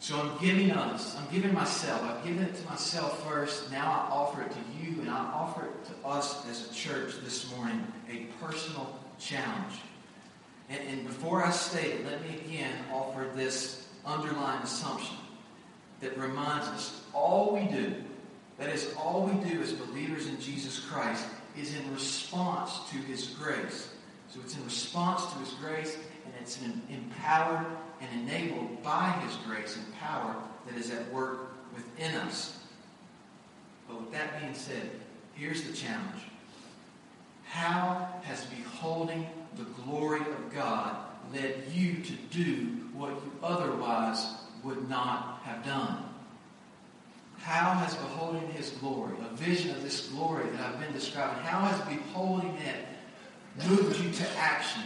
So 0.00 0.18
I'm 0.18 0.38
giving 0.38 0.70
us, 0.70 1.14
I'm 1.18 1.30
giving 1.30 1.52
myself, 1.52 2.02
I've 2.02 2.24
given 2.24 2.42
it 2.42 2.54
to 2.54 2.66
myself 2.70 3.22
first. 3.28 3.70
Now 3.70 3.84
I 3.84 4.10
offer 4.10 4.40
it 4.40 4.50
to 4.50 4.58
you, 4.82 4.98
and 5.02 5.10
I 5.10 5.18
offer 5.18 5.66
it 5.66 5.84
to 5.84 6.08
us 6.08 6.46
as 6.48 6.70
a 6.70 6.74
church 6.74 7.16
this 7.22 7.54
morning, 7.54 7.86
a 8.10 8.26
personal 8.42 8.98
challenge. 9.18 9.74
And, 10.70 10.80
and 10.88 11.06
before 11.06 11.44
I 11.44 11.50
state 11.50 11.96
it, 11.96 12.06
let 12.06 12.22
me 12.22 12.40
again 12.46 12.72
offer 12.90 13.28
this 13.36 13.88
underlying 14.06 14.62
assumption 14.62 15.16
that 16.00 16.16
reminds 16.16 16.66
us 16.68 17.02
all 17.12 17.54
we 17.54 17.66
do, 17.70 17.94
that 18.58 18.70
is, 18.70 18.94
all 18.98 19.26
we 19.26 19.50
do 19.50 19.60
as 19.60 19.74
believers 19.74 20.28
in 20.28 20.40
Jesus 20.40 20.80
Christ, 20.80 21.26
is 21.58 21.76
in 21.76 21.92
response 21.92 22.90
to 22.90 22.96
His 22.96 23.26
grace. 23.26 23.90
So 24.30 24.40
it's 24.44 24.56
in 24.56 24.64
response 24.64 25.26
to 25.32 25.38
His 25.40 25.50
grace, 25.54 25.96
and 26.24 26.34
it's 26.40 26.58
empowered 26.88 27.66
and 28.00 28.20
enabled 28.20 28.82
by 28.82 29.10
His 29.26 29.36
grace 29.46 29.76
and 29.76 29.94
power 29.98 30.36
that 30.66 30.78
is 30.78 30.90
at 30.90 31.12
work 31.12 31.52
within 31.74 32.14
us. 32.16 32.58
But 33.88 34.00
with 34.00 34.12
that 34.12 34.40
being 34.40 34.54
said, 34.54 34.88
here's 35.34 35.64
the 35.64 35.72
challenge. 35.72 36.22
How 37.44 38.08
has 38.22 38.44
beholding 38.44 39.26
the 39.56 39.64
glory 39.82 40.20
of 40.20 40.54
God 40.54 40.96
led 41.32 41.64
you 41.72 41.94
to 41.96 42.12
do 42.30 42.52
what 42.94 43.10
you 43.10 43.32
otherwise 43.42 44.26
would 44.62 44.88
not 44.88 45.40
have 45.42 45.64
done? 45.64 46.04
How 47.38 47.72
has 47.72 47.94
beholding 47.96 48.48
his 48.52 48.70
glory, 48.70 49.14
a 49.28 49.34
vision 49.34 49.70
of 49.70 49.82
this 49.82 50.08
glory 50.08 50.48
that 50.50 50.60
I've 50.60 50.78
been 50.78 50.92
describing, 50.92 51.42
how 51.42 51.60
has 51.60 51.80
beholding 51.88 52.54
it 52.58 52.86
moved 53.66 53.98
you 54.00 54.10
to 54.10 54.38
action 54.38 54.82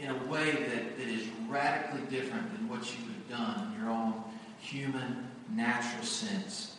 in 0.00 0.10
a 0.10 0.24
way 0.26 0.50
that, 0.52 0.98
that 0.98 1.08
is 1.08 1.26
radically 1.48 2.02
different 2.10 2.52
than 2.52 2.68
what 2.68 2.80
you 2.92 3.04
would 3.06 3.14
have 3.14 3.28
done 3.28 3.72
in 3.72 3.80
your 3.80 3.90
own 3.90 4.22
human, 4.58 5.28
natural 5.50 6.04
sense? 6.04 6.76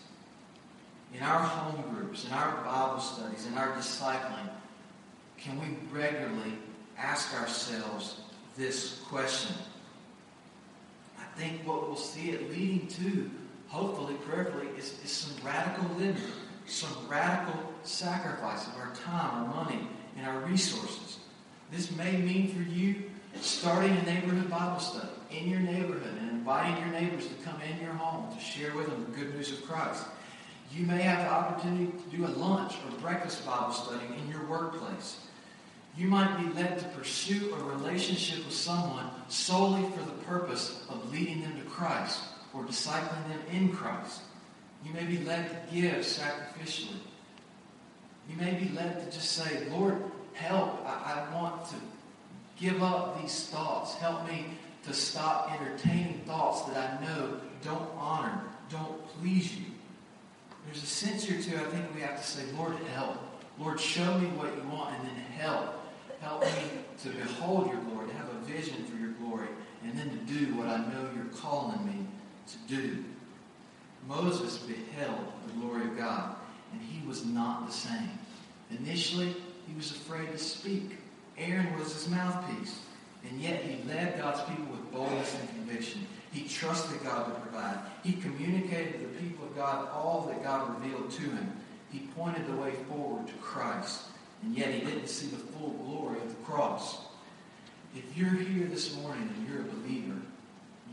In 1.14 1.22
our 1.24 1.40
home 1.40 1.84
groups, 1.94 2.26
in 2.26 2.34
our 2.34 2.64
Bible 2.64 3.00
studies, 3.00 3.46
in 3.46 3.58
our 3.58 3.74
discipling, 3.74 4.50
can 5.38 5.60
we 5.60 5.78
regularly 5.92 6.54
ask 6.98 7.34
ourselves 7.40 8.22
this 8.58 9.00
question? 9.08 9.56
I 11.18 11.24
think 11.40 11.66
what 11.66 11.88
we'll 11.88 11.96
see 11.96 12.32
it 12.32 12.50
leading 12.52 12.88
to 12.88 13.30
hopefully, 13.68 14.16
prayerfully, 14.28 14.68
is, 14.78 14.98
is 15.04 15.12
some 15.12 15.46
radical 15.46 15.86
living, 15.98 16.22
some 16.66 16.90
radical 17.10 17.60
sacrifice 17.84 18.68
of 18.68 18.76
our 18.78 18.94
time, 18.96 19.44
our 19.44 19.64
money, 19.66 19.88
and 20.18 20.28
our 20.28 20.40
resources. 20.42 21.05
This 21.72 21.96
may 21.96 22.18
mean 22.18 22.54
for 22.54 22.70
you 22.70 23.04
starting 23.42 23.92
a 23.98 24.04
neighborhood 24.04 24.50
Bible 24.50 24.80
study 24.80 25.10
in 25.32 25.50
your 25.50 25.60
neighborhood 25.60 26.18
and 26.20 26.30
inviting 26.32 26.78
your 26.84 27.00
neighbors 27.00 27.28
to 27.28 27.34
come 27.44 27.60
in 27.62 27.84
your 27.84 27.94
home 27.94 28.34
to 28.36 28.44
share 28.44 28.74
with 28.76 28.88
them 28.88 29.06
the 29.10 29.18
good 29.18 29.36
news 29.36 29.52
of 29.52 29.66
Christ. 29.66 30.06
You 30.72 30.86
may 30.86 31.02
have 31.02 31.20
the 31.20 31.32
opportunity 31.32 31.92
to 31.92 32.18
do 32.18 32.26
a 32.26 32.28
lunch 32.28 32.74
or 32.76 33.00
breakfast 33.00 33.46
Bible 33.46 33.74
study 33.74 34.06
in 34.18 34.30
your 34.30 34.46
workplace. 34.46 35.20
You 35.98 36.08
might 36.08 36.38
be 36.38 36.54
led 36.54 36.78
to 36.80 36.86
pursue 36.90 37.54
a 37.56 37.64
relationship 37.64 38.46
with 38.46 38.54
someone 38.54 39.10
solely 39.30 39.90
for 39.92 40.04
the 40.04 40.24
purpose 40.24 40.86
of 40.90 41.12
leading 41.12 41.42
them 41.42 41.58
to 41.58 41.66
Christ 41.70 42.22
or 42.54 42.64
discipling 42.64 43.28
them 43.30 43.40
in 43.52 43.70
Christ. 43.70 44.22
You 44.84 44.94
may 44.94 45.06
be 45.06 45.20
led 45.20 45.50
to 45.50 45.74
give 45.74 45.96
sacrificially. 46.06 47.00
You 48.30 48.36
may 48.38 48.56
be 48.56 48.70
led 48.70 49.00
to 49.00 49.18
just 49.18 49.32
say, 49.32 49.68
Lord, 49.70 50.02
help. 50.36 50.86
I, 50.86 51.26
I 51.28 51.36
want 51.36 51.68
to 51.70 51.76
give 52.58 52.82
up 52.84 53.22
these 53.22 53.48
thoughts. 53.48 53.96
Help 53.96 54.28
me 54.28 54.46
to 54.86 54.94
stop 54.94 55.52
entertaining 55.60 56.22
thoughts 56.26 56.62
that 56.64 56.78
I 56.78 57.06
know 57.06 57.40
don't 57.64 57.90
honor, 57.98 58.42
don't 58.70 59.08
please 59.08 59.58
you. 59.58 59.66
There's 60.66 60.84
a 60.84 60.88
sense 60.88 61.24
here, 61.24 61.42
too, 61.42 61.58
I 61.58 61.70
think 61.70 61.94
we 61.94 62.02
have 62.02 62.18
to 62.18 62.28
say, 62.28 62.44
Lord, 62.58 62.76
help. 62.94 63.18
Lord, 63.60 63.80
show 63.80 64.18
me 64.20 64.28
what 64.30 64.56
you 64.56 64.64
want, 64.70 64.96
and 64.98 65.08
then 65.08 65.16
help. 65.38 65.82
Help 66.22 66.42
me 66.42 66.50
to 67.04 67.10
behold 67.10 67.68
your 67.72 67.82
glory, 67.82 68.08
to 68.08 68.14
have 68.16 68.30
a 68.30 68.40
vision 68.46 68.84
for 68.86 68.98
your 68.98 69.12
glory, 69.12 69.48
and 69.84 69.98
then 69.98 70.10
to 70.10 70.34
do 70.34 70.56
what 70.56 70.68
I 70.68 70.78
know 70.78 71.10
you're 71.16 71.26
calling 71.26 71.86
me 71.86 72.08
to 72.48 72.76
do. 72.76 73.04
Moses 74.08 74.58
beheld 74.58 75.32
the 75.48 75.54
glory 75.54 75.84
of 75.84 75.98
God, 75.98 76.36
and 76.72 76.82
he 76.82 77.06
was 77.08 77.26
not 77.26 77.68
the 77.68 77.74
same. 77.74 78.10
Initially, 78.80 79.36
he 79.68 79.76
was 79.76 79.92
afraid 79.92 80.32
to 80.32 80.38
speak. 80.38 80.98
Aaron 81.38 81.78
was 81.78 81.94
his 81.94 82.10
mouthpiece, 82.10 82.80
and 83.30 83.42
yet 83.42 83.62
he 83.62 83.84
led 83.88 84.18
God's 84.18 84.42
people 84.50 84.66
with 84.72 84.92
boldness 84.92 85.36
and 85.40 85.50
conviction. 85.50 86.08
He 86.32 86.48
trusted 86.48 87.04
God 87.04 87.26
to 87.26 87.40
provide. 87.42 87.80
He 88.04 88.14
communicated 88.14 88.94
to 88.94 89.00
the 89.00 89.20
people 89.20 89.46
of 89.46 89.56
God 89.56 89.90
all 89.94 90.26
that 90.30 90.44
God 90.44 90.82
revealed 90.82 91.12
to 91.12 91.22
him. 91.22 91.52
He 91.92 92.08
pointed 92.16 92.48
the 92.48 92.56
way 92.56 92.74
forward 92.90 93.28
to 93.28 93.34
Christ, 93.36 94.02
and 94.44 94.56
yet 94.56 94.74
he 94.74 94.82
didn't 94.82 95.08
see 95.08 95.28
the 95.28 95.38
full 95.38 95.70
glory 95.86 96.20
of 96.20 96.30
the 96.30 96.44
cross. 96.44 96.98
If 97.96 98.18
you're 98.18 98.30
here 98.30 98.68
this 98.68 98.96
morning 98.98 99.30
and 99.36 99.48
you're 99.48 99.62
a 99.62 99.64
believer, 99.64 100.20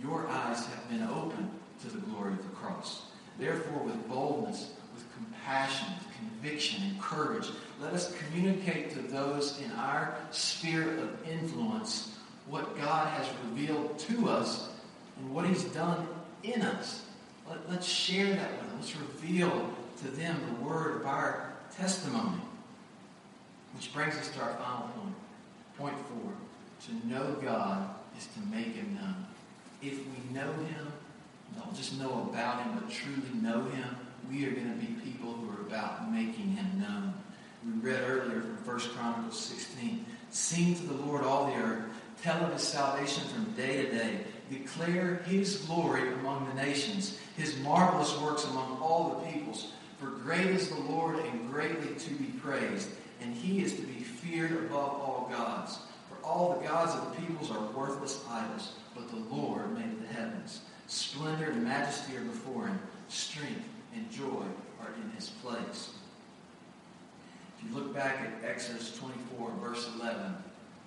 your 0.01 0.29
eyes 0.29 0.65
have 0.67 0.89
been 0.89 1.03
opened 1.03 1.51
to 1.83 1.89
the 1.89 1.99
glory 1.99 2.33
of 2.33 2.43
the 2.43 2.57
cross. 2.57 3.03
Therefore, 3.39 3.83
with 3.83 4.09
boldness, 4.09 4.73
with 4.95 5.05
compassion, 5.15 5.89
conviction, 6.29 6.83
and 6.85 7.01
courage, 7.01 7.49
let 7.81 7.93
us 7.93 8.15
communicate 8.17 8.91
to 8.91 9.01
those 9.01 9.61
in 9.61 9.71
our 9.73 10.15
sphere 10.31 10.99
of 10.99 11.29
influence 11.29 12.17
what 12.49 12.77
God 12.77 13.09
has 13.09 13.27
revealed 13.45 13.99
to 14.01 14.29
us 14.29 14.71
and 15.19 15.35
what 15.35 15.47
He's 15.47 15.65
done 15.65 16.07
in 16.43 16.63
us. 16.63 17.05
Let, 17.49 17.59
let's 17.71 17.87
share 17.87 18.27
that 18.27 18.51
with 18.51 18.61
them. 18.61 18.77
Let's 18.77 18.97
reveal 18.97 19.71
to 20.03 20.09
them 20.09 20.41
the 20.49 20.65
word 20.65 21.01
of 21.01 21.07
our 21.07 21.53
testimony. 21.77 22.41
Which 23.75 23.93
brings 23.93 24.17
us 24.17 24.29
to 24.31 24.41
our 24.43 24.55
final 24.55 24.89
point. 24.89 25.15
Point 25.79 25.97
four. 26.07 26.33
To 26.87 27.09
know 27.09 27.37
God 27.43 27.89
is 28.19 28.27
to 28.27 28.41
make 28.51 28.75
Him 28.75 28.95
known 29.01 29.27
if 29.83 29.99
we 29.99 30.35
know 30.35 30.53
him, 30.53 30.93
don't 31.57 31.75
just 31.75 31.99
know 31.99 32.29
about 32.31 32.63
him, 32.63 32.79
but 32.79 32.91
truly 32.91 33.23
know 33.43 33.65
him, 33.65 33.97
we 34.33 34.47
are 34.47 34.51
going 34.51 34.73
to 34.73 34.87
be 34.87 35.01
people 35.03 35.33
who 35.33 35.51
are 35.51 35.67
about 35.67 36.11
making 36.11 36.53
him 36.53 36.81
known. 36.81 37.13
We 37.65 37.91
read 37.91 38.03
earlier 38.09 38.41
from 38.41 38.57
1 38.65 38.81
Chronicles 38.97 39.39
16, 39.39 40.05
Sing 40.31 40.75
to 40.75 40.83
the 40.85 40.95
Lord 40.95 41.23
all 41.23 41.47
the 41.47 41.57
earth, 41.57 41.85
tell 42.23 42.43
of 42.45 42.53
his 42.53 42.63
salvation 42.63 43.25
from 43.29 43.53
day 43.53 43.85
to 43.85 43.91
day, 43.91 44.21
declare 44.51 45.23
his 45.27 45.57
glory 45.67 46.13
among 46.15 46.49
the 46.49 46.63
nations, 46.63 47.19
his 47.37 47.59
marvelous 47.59 48.19
works 48.21 48.45
among 48.45 48.79
all 48.79 49.11
the 49.11 49.31
peoples. 49.31 49.73
For 49.99 50.07
great 50.07 50.47
is 50.47 50.69
the 50.69 50.81
Lord 50.81 51.19
and 51.19 51.53
greatly 51.53 51.95
to 51.95 52.15
be 52.15 52.25
praised, 52.41 52.89
and 53.21 53.35
he 53.35 53.63
is 53.63 53.77
to 53.77 53.83
be 53.83 54.03
feared 54.03 54.53
above 54.53 54.89
all 54.89 55.29
gods. 55.31 55.79
For 56.09 56.27
all 56.27 56.59
the 56.59 56.67
gods 56.67 56.95
of 56.95 57.11
the 57.11 57.21
peoples 57.21 57.51
are 57.51 57.61
worthless 57.73 58.25
idols 58.31 58.73
but 58.95 59.09
the 59.09 59.35
Lord 59.35 59.73
made 59.75 60.03
the 60.03 60.13
heavens. 60.13 60.61
Splendor 60.87 61.51
and 61.51 61.65
majesty 61.65 62.17
are 62.17 62.25
before 62.25 62.67
him. 62.67 62.79
Strength 63.09 63.65
and 63.95 64.11
joy 64.11 64.45
are 64.81 64.93
in 65.03 65.11
his 65.17 65.29
place. 65.29 65.91
If 67.59 67.69
you 67.69 67.75
look 67.75 67.95
back 67.95 68.21
at 68.21 68.49
Exodus 68.49 68.97
24, 68.99 69.53
verse 69.63 69.89
11, 70.01 70.35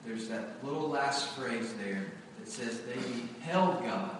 there's 0.05 0.27
that 0.27 0.63
little 0.63 0.89
last 0.89 1.29
phrase 1.29 1.73
there 1.83 2.05
that 2.39 2.47
says, 2.49 2.81
They 2.81 2.95
beheld 2.95 3.83
God, 3.83 4.17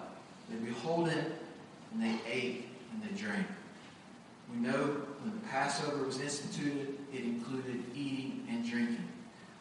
they 0.50 0.58
behold 0.58 1.10
him, 1.10 1.26
and 1.94 2.02
they 2.02 2.20
ate 2.32 2.68
and 2.92 3.04
they 3.04 3.22
drank. 3.22 3.46
We 4.54 4.58
know 4.58 5.02
when 5.22 5.34
the 5.34 5.48
Passover 5.48 6.04
was 6.04 6.20
instituted, 6.20 6.98
it 7.14 7.24
included 7.24 7.84
eating 7.96 8.48
and 8.50 8.70
drinking. 8.70 9.08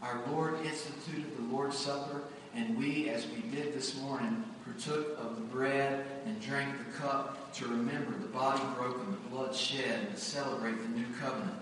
Our 0.03 0.21
Lord 0.31 0.57
instituted 0.65 1.37
the 1.37 1.55
Lord's 1.55 1.79
Supper 1.79 2.23
and 2.55 2.79
we, 2.79 3.09
as 3.09 3.27
we 3.27 3.43
did 3.51 3.75
this 3.75 4.01
morning, 4.01 4.45
partook 4.65 5.19
of 5.19 5.37
the 5.37 5.43
bread 5.43 6.05
and 6.25 6.41
drank 6.41 6.77
the 6.79 6.99
cup 6.99 7.53
to 7.55 7.67
remember 7.67 8.13
the 8.13 8.29
body 8.29 8.63
broken, 8.77 9.11
the 9.11 9.31
blood 9.31 9.55
shed, 9.55 10.01
and 10.01 10.15
to 10.15 10.21
celebrate 10.21 10.81
the 10.81 10.89
new 10.89 11.07
covenant. 11.21 11.57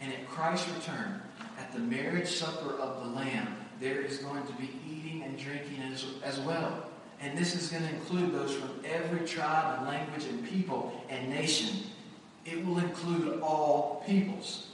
And 0.00 0.12
at 0.12 0.28
Christ's 0.28 0.68
return, 0.70 1.20
at 1.58 1.72
the 1.72 1.78
marriage 1.78 2.28
supper 2.28 2.74
of 2.76 3.04
the 3.04 3.10
Lamb, 3.10 3.48
there 3.80 4.00
is 4.00 4.18
going 4.18 4.46
to 4.46 4.52
be 4.54 4.70
eating 4.88 5.22
and 5.22 5.38
drinking 5.38 5.82
as, 5.92 6.04
as 6.24 6.38
well. 6.40 6.86
And 7.20 7.36
this 7.36 7.54
is 7.54 7.68
going 7.68 7.82
to 7.82 7.90
include 7.90 8.32
those 8.32 8.54
from 8.54 8.70
every 8.84 9.26
tribe 9.26 9.78
and 9.78 9.88
language 9.88 10.24
and 10.24 10.46
people 10.48 11.04
and 11.10 11.28
nation. 11.28 11.76
It 12.46 12.64
will 12.64 12.78
include 12.78 13.40
all 13.42 14.02
peoples. 14.06 14.68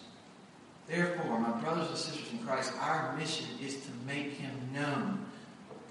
Therefore, 0.87 1.41
my 1.41 1.51
brothers 1.61 1.89
and 1.89 1.99
sisters 1.99 2.33
in 2.33 2.39
Christ, 2.39 2.73
our 2.81 3.17
mission 3.17 3.47
is 3.61 3.75
to 3.81 3.89
make 4.07 4.35
him 4.35 4.53
known 4.73 5.27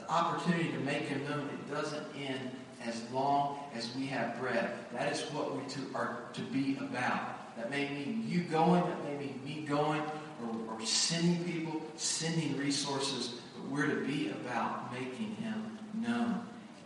the 0.06 0.14
opportunity 0.14 0.72
to 0.72 0.80
make 0.80 1.04
him 1.04 1.24
known, 1.26 1.50
it 1.50 1.72
doesn't 1.72 2.06
end 2.18 2.52
as 2.84 3.04
long 3.12 3.60
as 3.74 3.96
we 3.96 4.06
have 4.08 4.40
breath. 4.40 4.72
That 4.94 5.12
is 5.12 5.22
what 5.32 5.56
we 5.56 5.64
to, 5.70 5.80
are 5.96 6.20
to 6.34 6.42
be 6.42 6.78
about. 6.80 7.56
That 7.58 7.70
may 7.70 7.90
mean 7.90 8.26
you 8.28 8.42
going, 8.42 8.84
that 8.84 9.04
may 9.06 9.18
mean 9.18 9.42
me 9.44 9.66
going, 9.68 10.02
or, 10.44 10.74
or 10.74 10.82
sending 10.86 11.44
people, 11.46 11.82
sending 11.96 12.58
resources, 12.58 13.40
but 13.56 13.72
we're 13.72 13.88
to 13.88 14.06
be 14.06 14.30
about 14.30 14.94
making 14.94 15.36
him 15.36 15.78
known. 15.96 16.42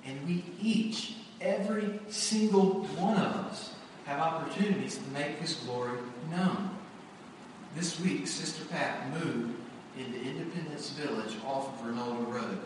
And 0.05 0.25
we 0.27 0.43
each, 0.62 1.15
every 1.41 1.99
single 2.10 2.84
one 2.95 3.17
of 3.17 3.36
us, 3.36 3.73
have 4.05 4.19
opportunities 4.19 4.97
to 4.97 5.08
make 5.12 5.38
his 5.38 5.55
glory 5.55 5.99
known. 6.32 6.69
This 7.75 7.99
week, 7.99 8.25
Sister 8.27 8.65
Pat 8.65 9.12
moved 9.13 9.55
into 9.97 10.19
Independence 10.19 10.91
Village 10.91 11.36
off 11.45 11.79
of 11.79 11.86
Rinaldo 11.86 12.23
Road 12.23 12.60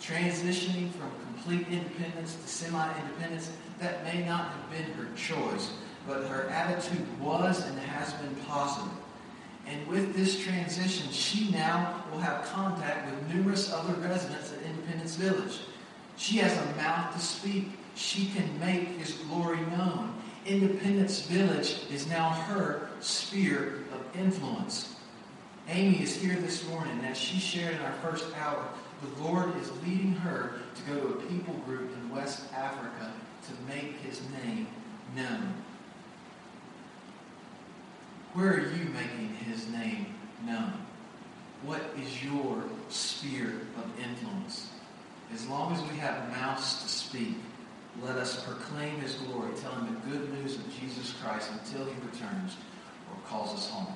transitioning 0.00 0.90
from 0.92 1.10
complete 1.32 1.66
independence 1.68 2.34
to 2.34 2.48
semi-independence, 2.48 3.50
that 3.78 4.04
may 4.04 4.24
not 4.24 4.52
have 4.52 4.70
been 4.70 4.90
her 4.92 5.08
choice, 5.16 5.72
but 6.06 6.26
her 6.28 6.48
attitude 6.48 7.06
was 7.20 7.66
and 7.66 7.78
has 7.78 8.12
been 8.14 8.34
positive. 8.46 8.92
And 9.66 9.86
with 9.88 10.14
this 10.14 10.38
transition, 10.42 11.10
she 11.10 11.50
now 11.50 12.04
will 12.12 12.20
have 12.20 12.44
contact 12.46 13.10
with 13.10 13.34
numerous 13.34 13.72
other 13.72 13.94
residents 13.94 14.52
at 14.52 14.62
Independence 14.62 15.16
Village. 15.16 15.58
She 16.16 16.38
has 16.38 16.56
a 16.56 16.76
mouth 16.76 17.12
to 17.14 17.20
speak. 17.20 17.70
She 17.96 18.26
can 18.26 18.58
make 18.60 18.88
his 18.98 19.12
glory 19.12 19.60
known. 19.76 20.14
Independence 20.46 21.22
Village 21.22 21.80
is 21.90 22.06
now 22.06 22.30
her 22.30 22.90
sphere 23.00 23.84
of 23.92 24.16
influence. 24.16 24.94
Amy 25.68 26.00
is 26.00 26.14
here 26.14 26.36
this 26.36 26.66
morning, 26.68 27.04
as 27.04 27.18
she 27.18 27.40
shared 27.40 27.74
in 27.74 27.82
our 27.82 27.92
first 27.94 28.26
hour 28.36 28.64
the 29.02 29.22
Lord 29.22 29.56
is 29.60 29.70
leading 29.82 30.12
her 30.12 30.54
to 30.74 30.82
go 30.82 31.00
to 31.00 31.18
a 31.18 31.22
people 31.26 31.54
group 31.66 31.92
in 31.92 32.10
West 32.10 32.52
Africa 32.54 33.12
to 33.46 33.74
make 33.74 33.98
his 34.00 34.20
name 34.42 34.66
known. 35.14 35.54
Where 38.32 38.52
are 38.52 38.60
you 38.60 38.84
making 38.90 39.34
his 39.46 39.68
name 39.68 40.06
known? 40.44 40.72
What 41.62 41.80
is 42.00 42.22
your 42.22 42.62
sphere 42.88 43.62
of 43.76 43.90
influence? 44.02 44.70
As 45.34 45.46
long 45.48 45.72
as 45.72 45.80
we 45.90 45.96
have 45.98 46.30
mouths 46.30 46.82
to 46.82 46.88
speak, 46.88 47.34
let 48.02 48.16
us 48.16 48.44
proclaim 48.44 49.00
his 49.00 49.14
glory, 49.14 49.52
telling 49.60 49.86
the 49.86 50.10
good 50.10 50.32
news 50.34 50.56
of 50.56 50.80
Jesus 50.80 51.14
Christ 51.22 51.50
until 51.50 51.86
he 51.86 51.94
returns 52.06 52.56
or 53.10 53.28
calls 53.28 53.54
us 53.54 53.70
home. 53.70 53.92